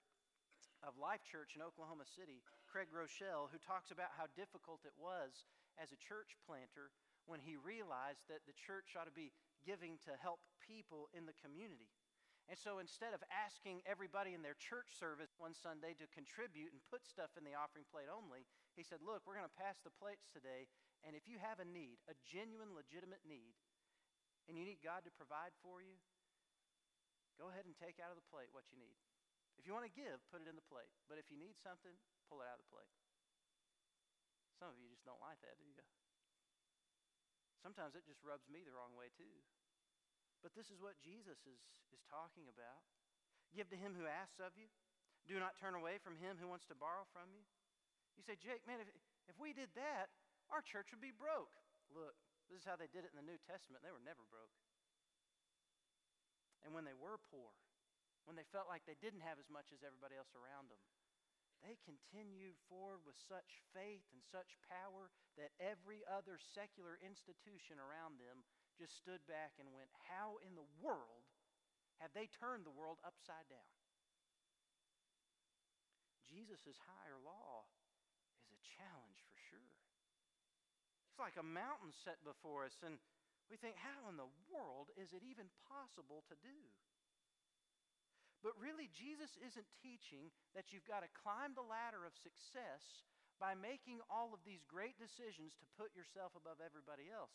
of 0.83 0.95
Life 1.00 1.24
Church 1.27 1.55
in 1.55 1.62
Oklahoma 1.62 2.07
City, 2.07 2.39
Craig 2.67 2.88
Groeschel, 2.89 3.51
who 3.51 3.60
talks 3.60 3.91
about 3.91 4.15
how 4.15 4.31
difficult 4.33 4.83
it 4.88 4.95
was 4.95 5.48
as 5.81 5.89
a 5.89 5.97
church 5.97 6.38
planter 6.45 6.93
when 7.25 7.41
he 7.41 7.57
realized 7.57 8.29
that 8.29 8.45
the 8.45 8.53
church 8.53 8.93
ought 8.93 9.09
to 9.09 9.13
be 9.13 9.33
giving 9.65 9.97
to 10.05 10.13
help 10.21 10.38
people 10.61 11.09
in 11.17 11.25
the 11.25 11.38
community. 11.41 11.89
And 12.50 12.57
so 12.57 12.81
instead 12.81 13.13
of 13.13 13.21
asking 13.29 13.85
everybody 13.85 14.33
in 14.33 14.41
their 14.41 14.57
church 14.57 14.93
service 14.93 15.33
one 15.38 15.53
Sunday 15.53 15.93
to 15.97 16.09
contribute 16.09 16.73
and 16.73 16.81
put 16.89 17.05
stuff 17.05 17.33
in 17.38 17.45
the 17.45 17.55
offering 17.55 17.85
plate 17.88 18.09
only, 18.11 18.43
he 18.75 18.83
said, 18.83 19.00
Look, 19.00 19.23
we're 19.23 19.38
going 19.38 19.47
to 19.47 19.61
pass 19.61 19.79
the 19.81 19.93
plates 19.93 20.27
today, 20.29 20.67
and 21.05 21.13
if 21.15 21.29
you 21.29 21.39
have 21.39 21.61
a 21.61 21.67
need, 21.67 22.01
a 22.09 22.15
genuine, 22.25 22.73
legitimate 22.73 23.23
need, 23.23 23.55
and 24.50 24.57
you 24.57 24.65
need 24.65 24.81
God 24.81 25.05
to 25.05 25.13
provide 25.13 25.53
for 25.61 25.79
you, 25.79 25.95
go 27.39 27.47
ahead 27.47 27.63
and 27.63 27.77
take 27.77 28.01
out 28.01 28.11
of 28.11 28.19
the 28.19 28.27
plate 28.27 28.51
what 28.51 28.67
you 28.73 28.77
need. 28.81 29.00
If 29.55 29.63
you 29.63 29.71
want 29.71 29.85
to 29.85 29.93
give, 29.93 30.19
put 30.33 30.41
it 30.41 30.50
in 30.50 30.57
the 30.57 30.65
plate. 30.65 30.91
But 31.05 31.21
if 31.21 31.29
you 31.29 31.38
need 31.38 31.55
something, 31.61 31.93
pull 32.27 32.41
it 32.41 32.50
out 32.50 32.57
of 32.57 32.65
the 32.65 32.71
plate. 32.73 32.89
Some 34.72 34.80
of 34.80 34.88
you 34.88 34.96
just 34.96 35.04
don't 35.04 35.20
like 35.20 35.44
that, 35.44 35.60
do 35.60 35.68
you? 35.68 35.84
Sometimes 37.60 37.92
it 37.92 38.08
just 38.08 38.24
rubs 38.24 38.48
me 38.48 38.63
the 38.63 38.72
wrong 38.72 38.96
way, 38.96 39.12
too. 39.12 39.44
But 40.40 40.56
this 40.56 40.72
is 40.72 40.80
what 40.80 40.96
Jesus 41.04 41.44
is, 41.44 41.60
is 41.92 42.00
talking 42.08 42.48
about. 42.48 42.88
Give 43.51 43.68
to 43.68 43.75
him 43.75 44.00
who 44.00 44.08
asks 44.08 44.40
of 44.40 44.56
you. 44.56 44.72
Do 45.28 45.44
not 45.44 45.60
turn 45.60 45.75
away 45.75 46.00
from 46.00 46.16
him 46.24 46.40
who 46.40 46.48
wants 46.48 46.63
to 46.72 46.75
borrow 46.80 47.04
from 47.12 47.36
you. 47.36 47.44
You 48.16 48.24
say, 48.24 48.40
Jake, 48.40 48.63
man, 48.63 48.80
if, 48.80 48.88
if 49.28 49.36
we 49.36 49.51
did 49.51 49.75
that, 49.75 50.08
our 50.48 50.63
church 50.63 50.88
would 50.96 51.04
be 51.04 51.12
broke. 51.12 51.51
Look, 51.92 52.16
this 52.48 52.63
is 52.63 52.66
how 52.66 52.80
they 52.80 52.88
did 52.88 53.04
it 53.04 53.12
in 53.12 53.20
the 53.20 53.28
New 53.28 53.44
Testament. 53.44 53.84
They 53.84 53.92
were 53.92 54.00
never 54.00 54.24
broke. 54.32 54.56
And 56.63 56.72
when 56.72 56.88
they 56.88 56.96
were 56.96 57.20
poor, 57.28 57.51
when 58.24 58.40
they 58.40 58.48
felt 58.56 58.72
like 58.72 58.88
they 58.88 58.96
didn't 59.04 59.28
have 59.28 59.36
as 59.36 59.51
much 59.51 59.75
as 59.75 59.84
everybody 59.84 60.16
else 60.16 60.32
around 60.32 60.72
them, 60.72 60.80
they 61.62 61.77
continued 61.86 62.58
forward 62.65 63.06
with 63.06 63.18
such 63.30 63.62
faith 63.74 64.06
and 64.10 64.22
such 64.25 64.58
power 64.65 65.13
that 65.38 65.53
every 65.62 66.01
other 66.10 66.41
secular 66.41 66.98
institution 67.01 67.77
around 67.77 68.18
them 68.18 68.41
just 68.77 68.98
stood 68.98 69.22
back 69.30 69.53
and 69.62 69.70
went, 69.70 69.89
How 70.10 70.41
in 70.41 70.58
the 70.58 70.68
world 70.82 71.30
have 72.01 72.13
they 72.18 72.25
turned 72.34 72.65
the 72.65 72.74
world 72.74 72.98
upside 73.06 73.46
down? 73.46 73.72
Jesus' 76.25 76.81
higher 76.88 77.22
law 77.22 77.70
is 78.42 78.50
a 78.55 78.62
challenge 78.79 79.22
for 79.27 79.38
sure. 79.38 79.75
It's 81.12 81.22
like 81.22 81.38
a 81.38 81.46
mountain 81.46 81.94
set 81.94 82.18
before 82.25 82.66
us, 82.66 82.79
and 82.81 82.98
we 83.51 83.59
think, 83.59 83.77
How 83.77 84.09
in 84.09 84.18
the 84.18 84.31
world 84.50 84.90
is 84.98 85.14
it 85.14 85.22
even 85.22 85.51
possible 85.70 86.25
to 86.25 86.35
do? 86.42 86.57
But 88.42 88.58
really, 88.58 88.90
Jesus 88.90 89.38
isn't 89.38 89.70
teaching 89.86 90.34
that 90.58 90.74
you've 90.74 90.90
got 90.90 91.06
to 91.06 91.18
climb 91.22 91.54
the 91.54 91.66
ladder 91.66 92.01
of 92.06 92.18
success 92.18 93.06
by 93.38 93.54
making 93.54 94.01
all 94.10 94.34
of 94.34 94.42
these 94.46 94.66
great 94.66 94.98
decisions 94.98 95.54
to 95.58 95.74
put 95.77 95.94
yourself 95.94 96.34
above 96.34 96.62
everybody 96.62 97.10
else. 97.10 97.34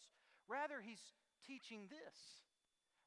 Rather, 0.50 0.82
he's 0.82 1.02
teaching 1.46 1.86
this 1.90 2.46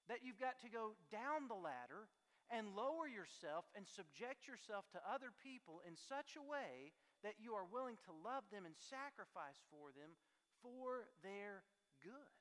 that 0.07 0.25
you've 0.25 0.41
got 0.41 0.57
to 0.63 0.73
go 0.73 0.97
down 1.13 1.45
the 1.45 1.59
ladder 1.59 2.09
and 2.49 2.73
lower 2.73 3.05
yourself 3.05 3.69
and 3.77 3.85
subject 3.85 4.49
yourself 4.49 4.89
to 4.89 4.99
other 5.05 5.29
people 5.45 5.85
in 5.85 5.93
such 5.93 6.33
a 6.33 6.41
way 6.41 6.91
that 7.21 7.37
you 7.37 7.53
are 7.53 7.67
willing 7.67 7.99
to 8.09 8.11
love 8.25 8.41
them 8.49 8.65
and 8.65 8.73
sacrifice 8.89 9.61
for 9.69 9.93
them 9.93 10.17
for 10.65 11.05
their 11.21 11.61
good. 12.01 12.33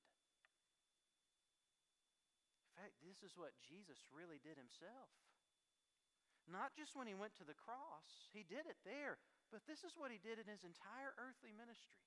In 2.73 2.75
fact, 2.81 2.97
this 3.05 3.21
is 3.21 3.37
what 3.37 3.53
Jesus 3.68 4.01
really 4.14 4.40
did 4.40 4.57
himself. 4.57 5.12
Not 6.48 6.72
just 6.72 6.96
when 6.96 7.04
he 7.04 7.12
went 7.12 7.37
to 7.37 7.46
the 7.46 7.56
cross, 7.56 8.32
he 8.32 8.40
did 8.40 8.64
it 8.64 8.80
there, 8.80 9.20
but 9.52 9.68
this 9.68 9.84
is 9.84 9.92
what 10.00 10.08
he 10.08 10.16
did 10.16 10.40
in 10.40 10.48
his 10.48 10.64
entire 10.64 11.12
earthly 11.20 11.52
ministry. 11.52 12.00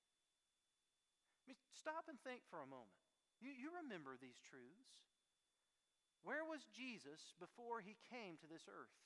I 1.45 1.54
mean, 1.54 1.60
stop 1.77 2.10
and 2.10 2.17
think 2.25 2.41
for 2.49 2.65
a 2.65 2.69
moment. 2.69 2.97
You, 3.38 3.54
you 3.54 3.69
remember 3.86 4.17
these 4.17 4.41
truths. 4.41 5.06
Where 6.21 6.45
was 6.45 6.69
Jesus 6.69 7.34
before 7.41 7.82
he 7.82 7.97
came 8.10 8.38
to 8.41 8.49
this 8.49 8.69
earth? 8.69 8.97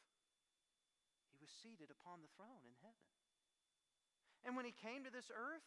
He 1.31 1.39
was 1.39 1.51
seated 1.51 1.91
upon 1.91 2.23
the 2.23 2.31
throne 2.35 2.63
in 2.67 2.75
heaven. 2.83 3.07
And 4.43 4.55
when 4.55 4.67
he 4.67 4.75
came 4.75 5.07
to 5.07 5.11
this 5.11 5.31
earth, 5.31 5.63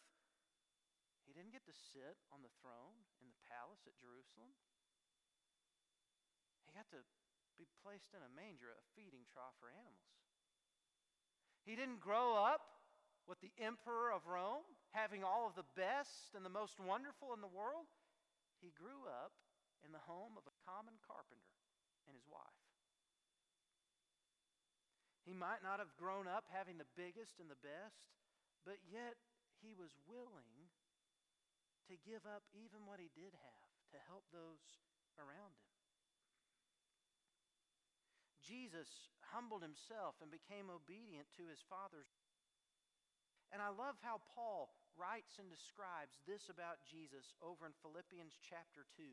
he 1.25 1.33
didn't 1.33 1.53
get 1.53 1.65
to 1.69 1.75
sit 1.93 2.17
on 2.33 2.41
the 2.41 2.53
throne 2.61 3.05
in 3.21 3.29
the 3.29 3.41
palace 3.49 3.85
at 3.85 3.97
Jerusalem. 4.01 4.53
He 6.65 6.73
got 6.73 6.89
to 6.93 7.01
be 7.59 7.67
placed 7.83 8.15
in 8.15 8.23
a 8.23 8.31
manger, 8.31 8.71
a 8.71 8.83
feeding 8.95 9.27
trough 9.27 9.53
for 9.59 9.67
animals. 9.67 10.15
He 11.67 11.75
didn't 11.75 11.99
grow 11.99 12.39
up 12.39 12.63
with 13.27 13.43
the 13.43 13.51
emperor 13.59 14.09
of 14.09 14.25
Rome, 14.25 14.65
having 14.95 15.21
all 15.21 15.45
of 15.45 15.53
the 15.53 15.67
best 15.75 16.33
and 16.33 16.41
the 16.41 16.49
most 16.49 16.79
wonderful 16.79 17.35
in 17.35 17.43
the 17.43 17.51
world. 17.51 17.85
He 18.63 18.73
grew 18.73 19.05
up 19.05 19.35
in 19.85 19.91
the 19.91 20.01
home 20.07 20.39
of 20.39 20.47
a 20.47 20.55
common 20.65 20.97
carpenter 21.05 21.59
and 22.09 22.17
his 22.17 22.25
wife. 22.25 22.63
He 25.27 25.37
might 25.37 25.61
not 25.61 25.77
have 25.77 25.93
grown 25.99 26.25
up 26.25 26.49
having 26.49 26.81
the 26.81 26.89
biggest 26.97 27.37
and 27.37 27.51
the 27.51 27.61
best, 27.61 28.01
but 28.65 28.81
yet 28.89 29.13
he 29.61 29.77
was 29.77 29.93
willing 30.09 30.73
to 31.85 31.95
give 32.01 32.25
up 32.25 32.41
even 32.57 32.89
what 32.89 32.97
he 32.97 33.13
did 33.13 33.35
have 33.37 33.73
to 33.93 33.99
help 34.09 34.25
those 34.33 34.81
around 35.21 35.53
him. 35.53 35.68
Jesus 38.43 39.11
humbled 39.33 39.61
himself 39.61 40.17
and 40.23 40.31
became 40.31 40.71
obedient 40.71 41.29
to 41.37 41.47
his 41.47 41.61
Father's. 41.67 42.09
And 43.49 43.61
I 43.61 43.73
love 43.73 43.97
how 44.05 44.21
Paul 44.35 44.69
writes 44.93 45.41
and 45.41 45.49
describes 45.49 46.21
this 46.29 46.49
about 46.51 46.85
Jesus 46.85 47.33
over 47.41 47.65
in 47.65 47.73
Philippians 47.81 48.37
chapter 48.45 48.85
2. 48.99 49.05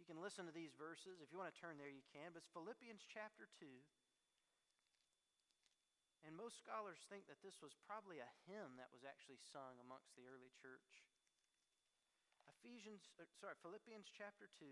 You 0.00 0.04
can 0.08 0.18
listen 0.18 0.44
to 0.50 0.54
these 0.54 0.74
verses. 0.74 1.22
If 1.22 1.30
you 1.30 1.38
want 1.38 1.54
to 1.54 1.60
turn 1.60 1.78
there, 1.78 1.92
you 1.92 2.02
can. 2.10 2.34
But 2.34 2.42
it's 2.42 2.50
Philippians 2.50 3.06
chapter 3.06 3.46
2. 3.62 3.66
And 6.24 6.32
most 6.34 6.56
scholars 6.56 7.04
think 7.12 7.28
that 7.28 7.44
this 7.44 7.60
was 7.60 7.76
probably 7.84 8.18
a 8.18 8.36
hymn 8.48 8.80
that 8.80 8.90
was 8.90 9.04
actually 9.04 9.38
sung 9.52 9.76
amongst 9.78 10.16
the 10.16 10.24
early 10.24 10.50
church. 10.56 11.04
Ephesians, 12.48 13.12
uh, 13.20 13.28
sorry, 13.36 13.54
Philippians 13.60 14.08
chapter 14.08 14.48
2, 14.56 14.64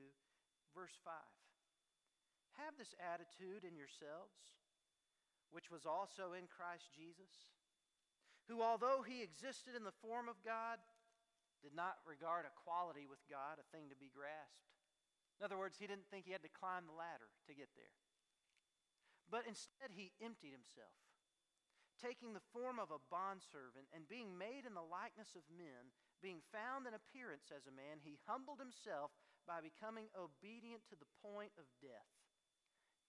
verse 0.73 0.97
5. 1.05 1.13
Have 2.61 2.77
this 2.77 2.93
attitude 3.01 3.65
in 3.65 3.77
yourselves, 3.77 4.35
which 5.53 5.71
was 5.71 5.87
also 5.87 6.37
in 6.37 6.49
Christ 6.49 6.93
Jesus 6.93 7.53
who, 8.51 8.63
although 8.63 9.05
he 9.07 9.23
existed 9.23 9.79
in 9.79 9.87
the 9.87 9.95
form 10.03 10.27
of 10.27 10.43
God, 10.43 10.83
did 11.63 11.75
not 11.75 12.03
regard 12.03 12.43
equality 12.43 13.07
with 13.07 13.23
God 13.31 13.63
a 13.63 13.67
thing 13.71 13.87
to 13.91 13.99
be 13.99 14.11
grasped. 14.11 14.75
In 15.39 15.47
other 15.47 15.59
words, 15.59 15.79
he 15.79 15.87
didn't 15.87 16.11
think 16.11 16.27
he 16.27 16.35
had 16.35 16.43
to 16.43 16.51
climb 16.51 16.87
the 16.87 16.99
ladder 16.99 17.31
to 17.47 17.55
get 17.55 17.71
there. 17.79 17.95
But 19.31 19.47
instead, 19.47 19.95
he 19.95 20.13
emptied 20.19 20.53
himself, 20.53 20.93
taking 22.03 22.35
the 22.35 22.51
form 22.51 22.83
of 22.83 22.91
a 22.91 23.03
bondservant 23.09 23.89
and 23.95 24.11
being 24.11 24.35
made 24.35 24.67
in 24.67 24.75
the 24.75 24.85
likeness 24.85 25.39
of 25.39 25.47
men, 25.49 25.95
being 26.19 26.43
found 26.51 26.85
in 26.85 26.99
appearance 26.99 27.49
as 27.55 27.65
a 27.65 27.75
man, 27.75 28.03
he 28.03 28.21
humbled 28.27 28.59
himself 28.59 29.15
by 29.47 29.63
becoming 29.63 30.11
obedient 30.13 30.83
to 30.91 30.99
the 30.99 31.09
point 31.23 31.55
of 31.57 31.67
death, 31.81 32.11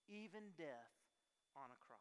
even 0.07 0.55
death 0.57 0.95
on 1.55 1.69
a 1.69 1.79
cross. 1.83 1.99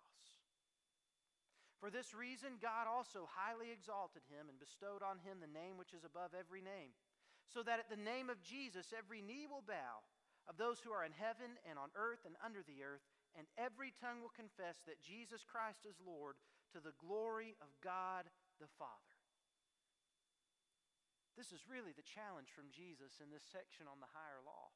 For 1.83 1.91
this 1.91 2.15
reason, 2.15 2.63
God 2.63 2.87
also 2.87 3.27
highly 3.27 3.75
exalted 3.75 4.23
him 4.31 4.47
and 4.47 4.63
bestowed 4.63 5.03
on 5.03 5.19
him 5.27 5.43
the 5.43 5.51
name 5.51 5.75
which 5.75 5.91
is 5.91 6.07
above 6.07 6.31
every 6.31 6.63
name, 6.63 6.95
so 7.51 7.63
that 7.67 7.83
at 7.83 7.91
the 7.91 7.99
name 7.99 8.31
of 8.31 8.39
Jesus 8.43 8.95
every 8.95 9.19
knee 9.19 9.51
will 9.51 9.67
bow, 9.67 10.07
of 10.47 10.59
those 10.59 10.79
who 10.83 10.95
are 10.95 11.03
in 11.03 11.15
heaven 11.15 11.59
and 11.67 11.79
on 11.79 11.91
earth 11.99 12.23
and 12.23 12.39
under 12.43 12.63
the 12.63 12.83
earth, 12.83 13.03
and 13.35 13.51
every 13.59 13.95
tongue 13.99 14.23
will 14.23 14.35
confess 14.35 14.79
that 14.87 15.03
Jesus 15.03 15.43
Christ 15.43 15.87
is 15.87 15.99
Lord 16.03 16.39
to 16.75 16.81
the 16.81 16.97
glory 16.99 17.59
of 17.63 17.71
God 17.83 18.31
the 18.59 18.71
Father. 18.79 19.19
This 21.37 21.53
is 21.53 21.65
really 21.65 21.97
the 21.97 22.05
challenge 22.05 22.53
from 22.53 22.69
Jesus 22.69 23.23
in 23.25 23.33
this 23.33 23.47
section 23.49 23.89
on 23.89 23.99
the 24.03 24.11
higher 24.13 24.45
law. 24.45 24.72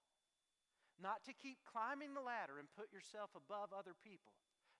Not 0.97 1.25
to 1.29 1.37
keep 1.37 1.61
climbing 1.69 2.17
the 2.17 2.25
ladder 2.25 2.57
and 2.57 2.73
put 2.73 2.89
yourself 2.93 3.31
above 3.37 3.73
other 3.77 3.93
people 3.93 4.33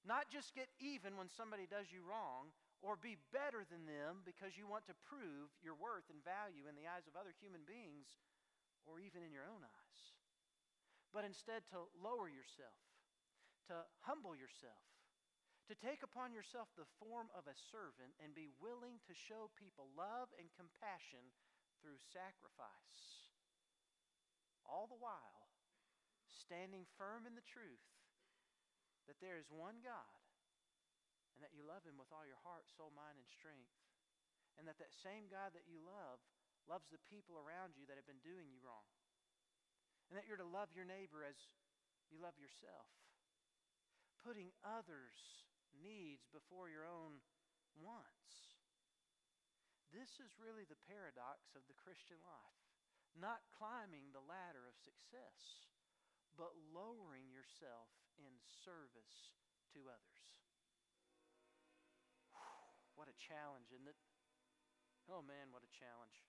not 0.07 0.31
just 0.31 0.55
get 0.55 0.71
even 0.79 1.19
when 1.19 1.27
somebody 1.27 1.67
does 1.67 1.91
you 1.91 2.07
wrong 2.07 2.55
or 2.79 2.95
be 2.95 3.19
better 3.35 3.67
than 3.67 3.91
them 3.91 4.23
because 4.23 4.55
you 4.55 4.71
want 4.71 4.87
to 4.87 5.03
prove 5.03 5.51
your 5.59 5.75
worth 5.75 6.07
and 6.07 6.23
value 6.23 6.71
in 6.71 6.79
the 6.79 6.87
eyes 6.87 7.11
of 7.11 7.19
other 7.19 7.35
human 7.43 7.67
beings 7.67 8.07
or 8.87 9.03
even 9.03 9.27
in 9.27 9.35
your 9.35 9.51
own 9.51 9.67
eyes. 9.67 10.01
But 11.11 11.27
instead 11.27 11.67
to 11.75 11.91
lower 11.99 12.31
yourself, 12.31 12.79
to 13.67 13.83
humble 14.07 14.39
yourself, 14.39 14.87
to 15.67 15.75
take 15.75 16.07
upon 16.07 16.31
yourself 16.31 16.71
the 16.79 16.87
form 17.03 17.27
of 17.35 17.51
a 17.51 17.59
servant 17.75 18.15
and 18.23 18.31
be 18.31 18.55
willing 18.63 19.03
to 19.11 19.15
show 19.27 19.51
people 19.59 19.91
love 19.99 20.31
and 20.39 20.47
compassion 20.55 21.35
through 21.83 21.99
sacrifice. 22.15 23.27
All 24.63 24.87
the 24.87 25.03
while, 25.03 25.46
standing 26.37 26.85
firm 27.01 27.25
in 27.25 27.35
the 27.35 27.45
truth 27.45 27.85
that 29.09 29.19
there 29.23 29.41
is 29.41 29.49
one 29.49 29.81
God 29.81 30.17
and 31.37 31.45
that 31.45 31.53
you 31.53 31.69
love 31.69 31.85
him 31.85 32.01
with 32.01 32.09
all 32.11 32.25
your 32.25 32.41
heart, 32.41 32.65
soul, 32.73 32.89
mind, 32.97 33.21
and 33.21 33.29
strength. 33.29 33.77
And 34.57 34.65
that 34.65 34.81
that 34.81 34.97
same 35.05 35.29
God 35.29 35.53
that 35.53 35.69
you 35.69 35.77
love 35.85 36.17
loves 36.65 36.89
the 36.89 37.03
people 37.13 37.37
around 37.37 37.77
you 37.77 37.85
that 37.87 38.01
have 38.01 38.09
been 38.09 38.25
doing 38.25 38.49
you 38.49 38.57
wrong. 38.65 38.89
And 40.09 40.17
that 40.17 40.25
you're 40.25 40.41
to 40.41 40.49
love 40.49 40.73
your 40.73 40.89
neighbor 40.89 41.21
as 41.21 41.37
you 42.09 42.17
love 42.17 42.41
yourself. 42.41 42.89
Putting 44.25 44.49
others' 44.65 45.45
needs 45.77 46.25
before 46.33 46.73
your 46.73 46.89
own 46.89 47.21
wants. 47.77 48.57
This 49.93 50.17
is 50.25 50.41
really 50.41 50.65
the 50.65 50.81
paradox 50.89 51.53
of 51.53 51.69
the 51.69 51.77
Christian 51.77 52.19
life. 52.25 52.61
Not 53.13 53.45
climbing 53.61 54.13
the 54.13 54.25
ladder 54.25 54.65
of 54.65 54.77
success, 54.81 55.69
but 56.37 56.53
lowering 56.71 57.33
yourself 57.33 57.89
in 58.21 58.31
service 58.65 59.37
to 59.73 59.89
others. 59.89 60.25
Whew, 62.37 63.01
what 63.01 63.09
a 63.09 63.17
challenge, 63.17 63.73
isn't 63.73 63.89
it? 63.89 63.99
Oh 65.09 65.25
man, 65.25 65.51
what 65.51 65.65
a 65.65 65.73
challenge. 65.73 66.23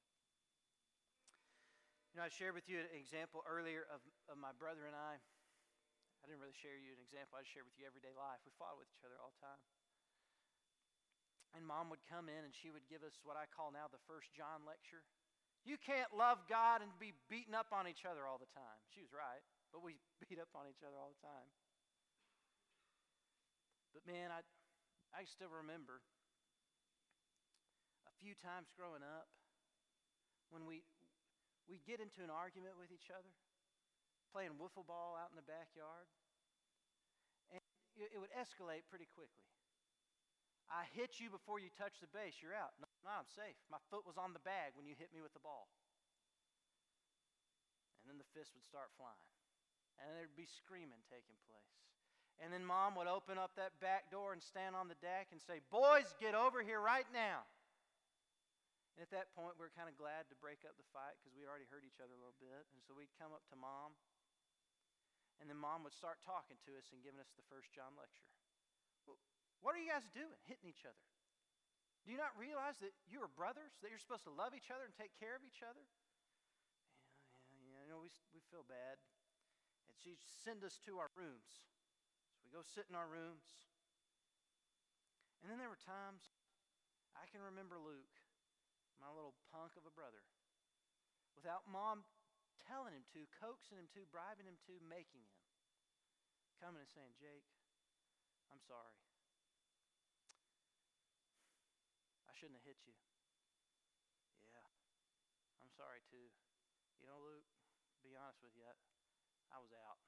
You 2.15 2.23
know, 2.23 2.25
I 2.25 2.31
shared 2.31 2.57
with 2.57 2.65
you 2.65 2.81
an 2.81 2.89
example 2.95 3.45
earlier 3.45 3.85
of, 3.93 4.01
of 4.31 4.39
my 4.39 4.55
brother 4.55 4.87
and 4.89 4.95
I. 4.97 5.19
I 6.21 6.23
didn't 6.25 6.41
really 6.41 6.57
share 6.57 6.73
you 6.73 6.95
an 6.95 7.03
example, 7.03 7.37
I 7.37 7.45
shared 7.45 7.69
with 7.69 7.77
you 7.77 7.85
everyday 7.85 8.11
life. 8.17 8.41
We 8.41 8.51
fought 8.57 8.79
with 8.79 8.89
each 8.89 9.05
other 9.05 9.19
all 9.21 9.31
the 9.37 9.43
time. 9.43 9.61
And 11.55 11.63
mom 11.63 11.89
would 11.93 12.03
come 12.09 12.27
in 12.27 12.41
and 12.41 12.53
she 12.53 12.73
would 12.73 12.85
give 12.89 13.05
us 13.05 13.15
what 13.21 13.37
I 13.39 13.47
call 13.47 13.71
now 13.71 13.87
the 13.87 14.01
first 14.09 14.33
John 14.33 14.65
lecture. 14.67 15.05
You 15.65 15.79
can't 15.79 16.09
love 16.15 16.43
God 16.47 16.81
and 16.81 16.91
be 17.01 17.15
beating 17.31 17.55
up 17.55 17.71
on 17.75 17.89
each 17.89 18.07
other 18.07 18.23
all 18.27 18.37
the 18.37 18.49
time. 18.53 18.79
She 18.93 19.01
was 19.01 19.11
right, 19.11 19.41
but 19.71 19.83
we 19.83 19.99
beat 20.21 20.39
up 20.39 20.51
on 20.55 20.69
each 20.69 20.83
other 20.83 20.95
all 20.97 21.11
the 21.13 21.23
time. 21.23 21.49
But 23.97 24.05
man, 24.05 24.29
I, 24.29 24.45
I 25.15 25.25
still 25.25 25.49
remember 25.49 26.05
a 28.05 28.13
few 28.21 28.37
times 28.37 28.69
growing 28.77 29.01
up 29.01 29.25
when 30.53 30.63
we, 30.63 30.85
we'd 31.67 31.83
get 31.83 31.99
into 31.99 32.23
an 32.23 32.31
argument 32.31 32.79
with 32.79 32.93
each 32.93 33.11
other, 33.11 33.33
playing 34.31 34.55
wiffle 34.61 34.85
ball 34.85 35.17
out 35.19 35.33
in 35.33 35.37
the 35.39 35.49
backyard, 35.49 36.07
and 37.51 37.59
it, 37.97 38.19
would 38.21 38.31
escalate 38.37 38.85
pretty 38.87 39.09
quickly. 39.09 39.49
I 40.67 40.83
hit 40.91 41.23
you 41.23 41.31
before 41.31 41.63
you 41.63 41.71
touch 41.71 42.03
the 42.03 42.11
base, 42.11 42.43
you're 42.43 42.55
out. 42.55 42.75
No, 42.77 42.87
no, 43.07 43.11
I'm 43.23 43.29
safe. 43.31 43.55
My 43.71 43.79
foot 43.87 44.03
was 44.03 44.19
on 44.19 44.35
the 44.35 44.43
bag 44.43 44.75
when 44.75 44.83
you 44.83 44.99
hit 44.99 45.15
me 45.15 45.23
with 45.23 45.31
the 45.31 45.43
ball. 45.43 45.71
And 48.03 48.11
then 48.11 48.19
the 48.19 48.27
fist 48.35 48.51
would 48.51 48.67
start 48.67 48.91
flying. 48.99 49.23
And 49.97 50.13
there'd 50.13 50.37
be 50.37 50.45
screaming 50.45 51.01
taking 51.09 51.37
place. 51.49 51.73
And 52.37 52.53
then 52.53 52.61
mom 52.61 52.93
would 53.01 53.09
open 53.09 53.41
up 53.41 53.57
that 53.57 53.73
back 53.81 54.13
door 54.13 54.29
and 54.29 54.41
stand 54.41 54.77
on 54.77 54.85
the 54.85 54.99
deck 55.01 55.33
and 55.33 55.41
say, 55.41 55.57
Boys, 55.73 56.05
get 56.21 56.37
over 56.37 56.61
here 56.61 56.77
right 56.77 57.07
now. 57.09 57.49
And 58.93 59.01
at 59.01 59.09
that 59.13 59.33
point, 59.33 59.57
we 59.57 59.65
were 59.65 59.73
kind 59.73 59.89
of 59.89 59.97
glad 59.97 60.29
to 60.29 60.37
break 60.37 60.61
up 60.65 60.77
the 60.77 60.85
fight 60.93 61.17
because 61.17 61.33
we 61.33 61.49
already 61.49 61.65
hurt 61.69 61.81
each 61.81 61.97
other 61.97 62.13
a 62.13 62.21
little 62.21 62.37
bit. 62.37 62.65
And 62.73 62.81
so 62.85 62.93
we'd 62.93 63.13
come 63.17 63.33
up 63.33 63.45
to 63.49 63.57
mom. 63.57 63.97
And 65.41 65.49
then 65.49 65.57
mom 65.57 65.85
would 65.85 65.93
start 65.93 66.21
talking 66.21 66.57
to 66.65 66.77
us 66.77 66.89
and 66.93 67.01
giving 67.01 67.21
us 67.21 67.29
the 67.37 67.45
first 67.45 67.69
John 67.73 67.93
lecture. 67.97 68.25
What 69.61 69.73
are 69.73 69.81
you 69.81 69.89
guys 69.89 70.05
doing, 70.13 70.37
hitting 70.45 70.69
each 70.69 70.85
other? 70.85 71.01
Do 72.05 72.13
you 72.13 72.19
not 72.21 72.33
realize 72.37 72.77
that 72.79 72.93
you 73.09 73.19
are 73.19 73.31
brothers, 73.33 73.73
that 73.81 73.89
you're 73.91 74.01
supposed 74.01 74.23
to 74.29 74.33
love 74.33 74.53
each 74.53 74.69
other 74.71 74.85
and 74.85 74.93
take 74.95 75.11
care 75.17 75.35
of 75.35 75.43
each 75.43 75.59
other? 75.59 75.81
Yeah, 77.27 77.41
yeah, 77.51 77.61
yeah. 77.67 77.81
You 77.83 77.89
know, 77.91 78.01
we, 78.01 78.09
we 78.31 78.39
feel 78.47 78.63
bad. 78.63 79.01
And 79.87 79.95
she'd 79.95 80.19
send 80.43 80.67
us 80.67 80.79
to 80.83 80.99
our 80.99 81.11
rooms. 81.15 81.63
We 82.43 82.51
go 82.51 82.63
sit 82.63 82.87
in 82.91 82.95
our 82.95 83.07
rooms. 83.07 83.43
And 85.41 85.47
then 85.47 85.59
there 85.59 85.71
were 85.71 85.79
times 85.79 86.27
I 87.15 87.25
can 87.31 87.41
remember 87.41 87.79
Luke, 87.79 88.15
my 89.01 89.09
little 89.09 89.33
punk 89.49 89.73
of 89.79 89.87
a 89.87 89.93
brother, 89.93 90.21
without 91.33 91.65
mom 91.65 92.03
telling 92.67 92.93
him 92.93 93.05
to, 93.13 93.23
coaxing 93.37 93.77
him 93.77 93.89
to, 93.95 94.03
bribing 94.09 94.49
him 94.49 94.59
to, 94.67 94.75
making 94.85 95.23
him, 95.23 95.33
coming 96.59 96.81
and 96.81 96.91
saying, 96.91 97.13
Jake, 97.15 97.45
I'm 98.49 98.61
sorry. 98.65 98.97
I 102.27 102.33
shouldn't 102.35 102.59
have 102.59 102.67
hit 102.67 102.81
you. 102.83 102.95
Yeah, 104.45 104.65
I'm 105.61 105.71
sorry 105.73 106.01
too. 106.09 106.27
You 106.99 107.05
know, 107.05 107.21
Luke, 107.21 107.47
be 108.01 108.17
honest 108.17 108.41
with 108.41 108.57
you, 108.57 108.65
I 109.51 109.57
was 109.59 109.71
out. 109.73 109.99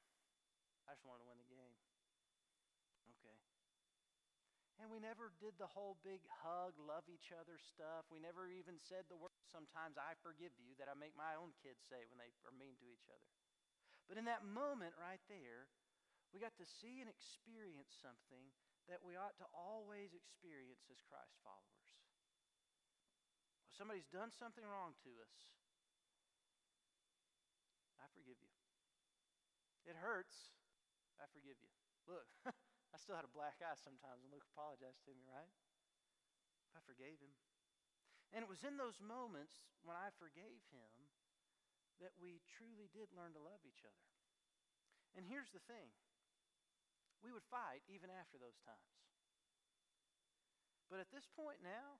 I 0.90 0.98
just 0.98 1.06
wanted 1.06 1.26
to 1.26 1.30
win 1.30 1.38
the 1.38 1.50
game. 1.52 1.76
Okay. 3.20 3.38
And 4.80 4.88
we 4.88 5.04
never 5.04 5.36
did 5.44 5.60
the 5.60 5.68
whole 5.68 6.00
big 6.02 6.24
hug, 6.40 6.72
love 6.80 7.04
each 7.12 7.36
other 7.36 7.60
stuff. 7.60 8.08
We 8.08 8.24
never 8.24 8.48
even 8.48 8.80
said 8.80 9.06
the 9.12 9.20
word, 9.20 9.36
sometimes 9.52 10.00
I 10.00 10.16
forgive 10.24 10.56
you, 10.56 10.72
that 10.80 10.88
I 10.88 10.96
make 10.96 11.20
my 11.20 11.36
own 11.36 11.52
kids 11.60 11.84
say 11.84 12.08
when 12.08 12.16
they 12.16 12.32
are 12.48 12.56
mean 12.56 12.80
to 12.80 12.88
each 12.88 13.12
other. 13.12 13.30
But 14.08 14.18
in 14.18 14.26
that 14.26 14.48
moment 14.48 14.96
right 14.96 15.22
there, 15.28 15.68
we 16.32 16.40
got 16.40 16.56
to 16.58 16.66
see 16.66 17.04
and 17.04 17.10
experience 17.10 17.92
something 18.00 18.50
that 18.90 19.06
we 19.06 19.14
ought 19.20 19.38
to 19.38 19.48
always 19.54 20.16
experience 20.18 20.88
as 20.90 20.98
Christ 21.06 21.38
followers. 21.46 21.90
When 23.68 23.74
somebody's 23.78 24.10
done 24.10 24.34
something 24.34 24.66
wrong 24.66 24.98
to 25.06 25.12
us, 25.22 25.36
I 28.02 28.10
forgive 28.16 28.42
you. 28.42 28.59
It 29.90 29.98
hurts. 29.98 30.54
I 31.18 31.26
forgive 31.34 31.58
you. 31.58 31.74
Look, 32.06 32.30
I 32.94 32.98
still 33.02 33.18
had 33.18 33.26
a 33.26 33.34
black 33.34 33.58
eye 33.66 33.74
sometimes 33.74 34.22
when 34.22 34.30
Luke 34.30 34.46
apologized 34.54 35.02
to 35.10 35.18
me, 35.18 35.26
right? 35.26 35.50
I 36.78 36.80
forgave 36.86 37.18
him. 37.18 37.34
And 38.30 38.46
it 38.46 38.50
was 38.50 38.62
in 38.62 38.78
those 38.78 39.02
moments 39.02 39.66
when 39.82 39.98
I 39.98 40.14
forgave 40.22 40.62
him 40.70 41.10
that 41.98 42.14
we 42.22 42.46
truly 42.46 42.86
did 42.94 43.10
learn 43.10 43.34
to 43.34 43.42
love 43.42 43.66
each 43.66 43.82
other. 43.82 44.06
And 45.18 45.26
here's 45.26 45.50
the 45.50 45.66
thing 45.66 45.90
we 47.26 47.34
would 47.34 47.44
fight 47.50 47.82
even 47.90 48.14
after 48.14 48.38
those 48.38 48.62
times. 48.62 48.94
But 50.88 51.02
at 51.02 51.10
this 51.10 51.26
point 51.34 51.66
now, 51.66 51.98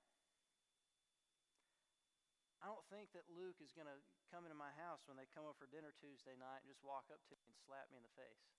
I 2.60 2.68
don't 2.68 2.84
think 2.92 3.08
that 3.16 3.24
Luke 3.32 3.56
is 3.64 3.72
going 3.72 3.88
to 3.88 3.96
come 4.28 4.44
into 4.44 4.56
my 4.56 4.68
house 4.76 5.00
when 5.08 5.16
they 5.16 5.24
come 5.32 5.48
over 5.48 5.56
for 5.56 5.68
dinner 5.72 5.96
Tuesday 5.96 6.36
night 6.36 6.60
and 6.60 6.68
just 6.68 6.84
walk 6.84 7.08
up 7.08 7.24
to 7.32 7.34
me 7.40 7.48
and 7.48 7.56
slap 7.64 7.88
me 7.88 7.96
in 7.96 8.04
the 8.04 8.12
face. 8.20 8.52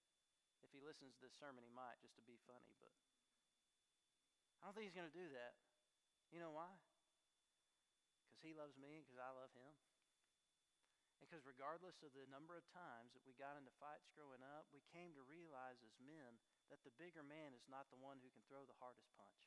If 0.65 0.73
he 0.73 0.81
listens 0.81 1.13
to 1.17 1.29
this 1.29 1.37
sermon, 1.37 1.61
he 1.61 1.69
might 1.69 2.01
just 2.01 2.17
to 2.17 2.25
be 2.25 2.41
funny, 2.49 2.73
but 2.81 2.89
I 4.61 4.69
don't 4.69 4.73
think 4.73 4.89
he's 4.89 4.97
going 4.97 5.09
to 5.09 5.13
do 5.13 5.29
that. 5.37 5.53
You 6.33 6.41
know 6.41 6.49
why? 6.49 6.73
Because 8.25 8.41
he 8.41 8.57
loves 8.57 8.73
me 8.81 8.97
and 8.97 9.05
because 9.05 9.21
I 9.21 9.29
love 9.37 9.53
him. 9.53 9.73
And 11.21 11.29
because 11.29 11.45
regardless 11.45 12.01
of 12.01 12.17
the 12.17 12.25
number 12.25 12.57
of 12.57 12.65
times 12.73 13.13
that 13.13 13.21
we 13.21 13.37
got 13.37 13.53
into 13.53 13.73
fights 13.77 14.09
growing 14.17 14.41
up, 14.41 14.65
we 14.73 14.81
came 14.89 15.13
to 15.13 15.21
realize 15.29 15.77
as 15.85 15.93
men 16.01 16.41
that 16.73 16.81
the 16.81 16.93
bigger 16.97 17.21
man 17.21 17.53
is 17.53 17.69
not 17.69 17.85
the 17.93 18.01
one 18.01 18.17
who 18.25 18.33
can 18.33 18.41
throw 18.49 18.65
the 18.65 18.81
hardest 18.81 19.13
punch. 19.13 19.45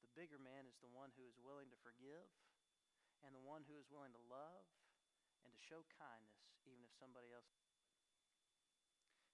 The 0.00 0.12
bigger 0.16 0.40
man 0.40 0.64
is 0.64 0.80
the 0.80 0.88
one 0.88 1.12
who 1.20 1.28
is 1.28 1.36
willing 1.36 1.68
to 1.68 1.84
forgive 1.84 2.28
and 3.26 3.34
the 3.34 3.42
one 3.42 3.66
who 3.66 3.78
is 3.78 3.90
willing 3.90 4.14
to 4.14 4.24
love 4.30 4.66
and 5.42 5.50
to 5.50 5.60
show 5.60 5.86
kindness 5.96 6.54
even 6.66 6.84
if 6.84 6.92
somebody 6.98 7.32
else 7.32 7.48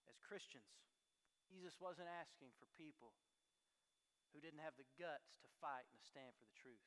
as 0.09 0.21
Christians, 0.21 0.69
Jesus 1.49 1.81
wasn't 1.81 2.13
asking 2.13 2.53
for 2.61 2.69
people 2.77 3.17
who 4.33 4.43
didn't 4.43 4.61
have 4.61 4.77
the 4.77 4.89
guts 5.01 5.39
to 5.41 5.49
fight 5.63 5.89
and 5.89 5.97
to 5.97 6.05
stand 6.05 6.37
for 6.37 6.45
the 6.45 6.59
truth. 6.59 6.85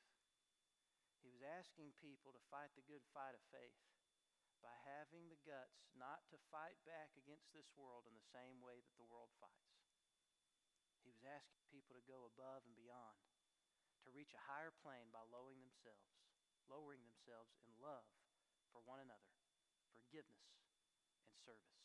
He 1.23 1.33
was 1.33 1.41
asking 1.41 1.97
people 1.97 2.31
to 2.31 2.49
fight 2.53 2.71
the 2.77 2.85
good 2.85 3.03
fight 3.11 3.33
of 3.33 3.41
faith 3.49 3.75
by 4.61 4.73
having 4.85 5.29
the 5.29 5.39
guts 5.47 5.85
not 5.97 6.27
to 6.29 6.37
fight 6.51 6.77
back 6.85 7.13
against 7.17 7.49
this 7.53 7.69
world 7.73 8.05
in 8.05 8.13
the 8.13 8.31
same 8.33 8.61
way 8.61 8.79
that 8.83 8.97
the 8.97 9.07
world 9.09 9.33
fights. 9.41 9.75
He 11.01 11.09
was 11.09 11.23
asking 11.23 11.63
people 11.71 11.95
to 11.95 12.03
go 12.03 12.27
above 12.27 12.67
and 12.67 12.75
beyond, 12.75 13.17
to 14.03 14.11
reach 14.11 14.35
a 14.35 14.47
higher 14.51 14.75
plane 14.83 15.07
by 15.07 15.23
lowering 15.23 15.63
themselves, 15.63 16.26
lowering 16.67 17.03
themselves 17.03 17.55
in 17.63 17.71
love 17.79 18.07
for 18.71 18.83
one 18.83 18.99
another, 19.03 19.31
forgiveness, 19.95 20.47
and 21.25 21.33
service. 21.43 21.81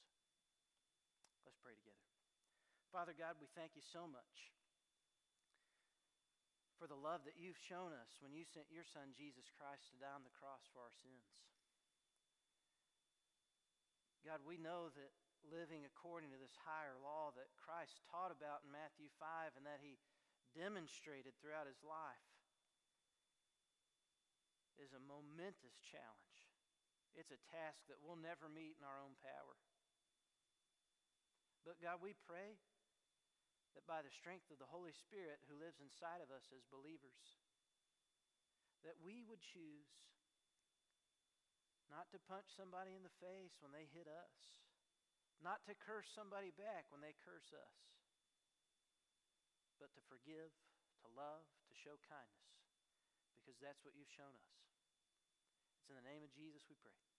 Let's 1.46 1.58
pray 1.62 1.74
together. 1.74 2.06
Father 2.92 3.16
God, 3.16 3.40
we 3.40 3.48
thank 3.56 3.72
you 3.72 3.82
so 3.82 4.04
much 4.04 4.52
for 6.76 6.90
the 6.90 6.98
love 6.98 7.22
that 7.24 7.38
you've 7.38 7.58
shown 7.58 7.94
us 7.94 8.18
when 8.18 8.34
you 8.34 8.42
sent 8.42 8.66
your 8.68 8.84
Son, 8.84 9.14
Jesus 9.14 9.46
Christ, 9.54 9.94
to 9.94 10.02
die 10.02 10.12
on 10.12 10.26
the 10.26 10.34
cross 10.34 10.66
for 10.74 10.82
our 10.82 10.92
sins. 10.92 11.30
God, 14.26 14.42
we 14.46 14.58
know 14.58 14.90
that 14.94 15.14
living 15.46 15.82
according 15.82 16.30
to 16.30 16.38
this 16.38 16.54
higher 16.62 16.94
law 17.02 17.34
that 17.34 17.50
Christ 17.58 18.02
taught 18.06 18.30
about 18.30 18.62
in 18.62 18.70
Matthew 18.70 19.10
5 19.18 19.58
and 19.58 19.66
that 19.66 19.82
he 19.82 19.98
demonstrated 20.54 21.34
throughout 21.38 21.66
his 21.66 21.82
life 21.82 22.31
is 24.80 24.92
a 24.92 25.02
momentous 25.02 25.76
challenge. 25.92 26.40
It's 27.12 27.32
a 27.32 27.46
task 27.52 27.84
that 27.92 28.00
we'll 28.00 28.20
never 28.20 28.48
meet 28.48 28.80
in 28.80 28.84
our 28.84 29.00
own 29.00 29.16
power. 29.20 29.56
But 31.62 31.78
God, 31.78 32.00
we 32.00 32.16
pray 32.24 32.56
that 33.76 33.88
by 33.88 34.00
the 34.04 34.12
strength 34.12 34.48
of 34.48 34.60
the 34.60 34.68
Holy 34.68 34.92
Spirit 34.92 35.44
who 35.48 35.60
lives 35.60 35.80
inside 35.80 36.20
of 36.20 36.32
us 36.32 36.48
as 36.52 36.64
believers, 36.68 37.40
that 38.84 38.98
we 39.00 39.22
would 39.24 39.40
choose 39.40 39.92
not 41.92 42.08
to 42.10 42.24
punch 42.24 42.48
somebody 42.56 42.96
in 42.96 43.04
the 43.04 43.18
face 43.20 43.52
when 43.60 43.70
they 43.70 43.84
hit 43.92 44.08
us, 44.08 44.36
not 45.44 45.60
to 45.68 45.76
curse 45.76 46.08
somebody 46.16 46.48
back 46.56 46.88
when 46.88 47.04
they 47.04 47.12
curse 47.20 47.52
us, 47.52 47.76
but 49.76 49.92
to 49.92 50.02
forgive, 50.08 50.50
to 51.04 51.08
love, 51.12 51.44
to 51.68 51.74
show 51.76 51.98
kindness, 52.08 52.61
because 53.42 53.58
that's 53.58 53.82
what 53.82 53.98
you've 53.98 54.10
shown 54.14 54.30
us. 54.30 54.54
It's 55.82 55.90
in 55.90 55.98
the 55.98 56.06
name 56.06 56.22
of 56.22 56.30
Jesus 56.30 56.62
we 56.70 56.78
pray. 56.78 57.11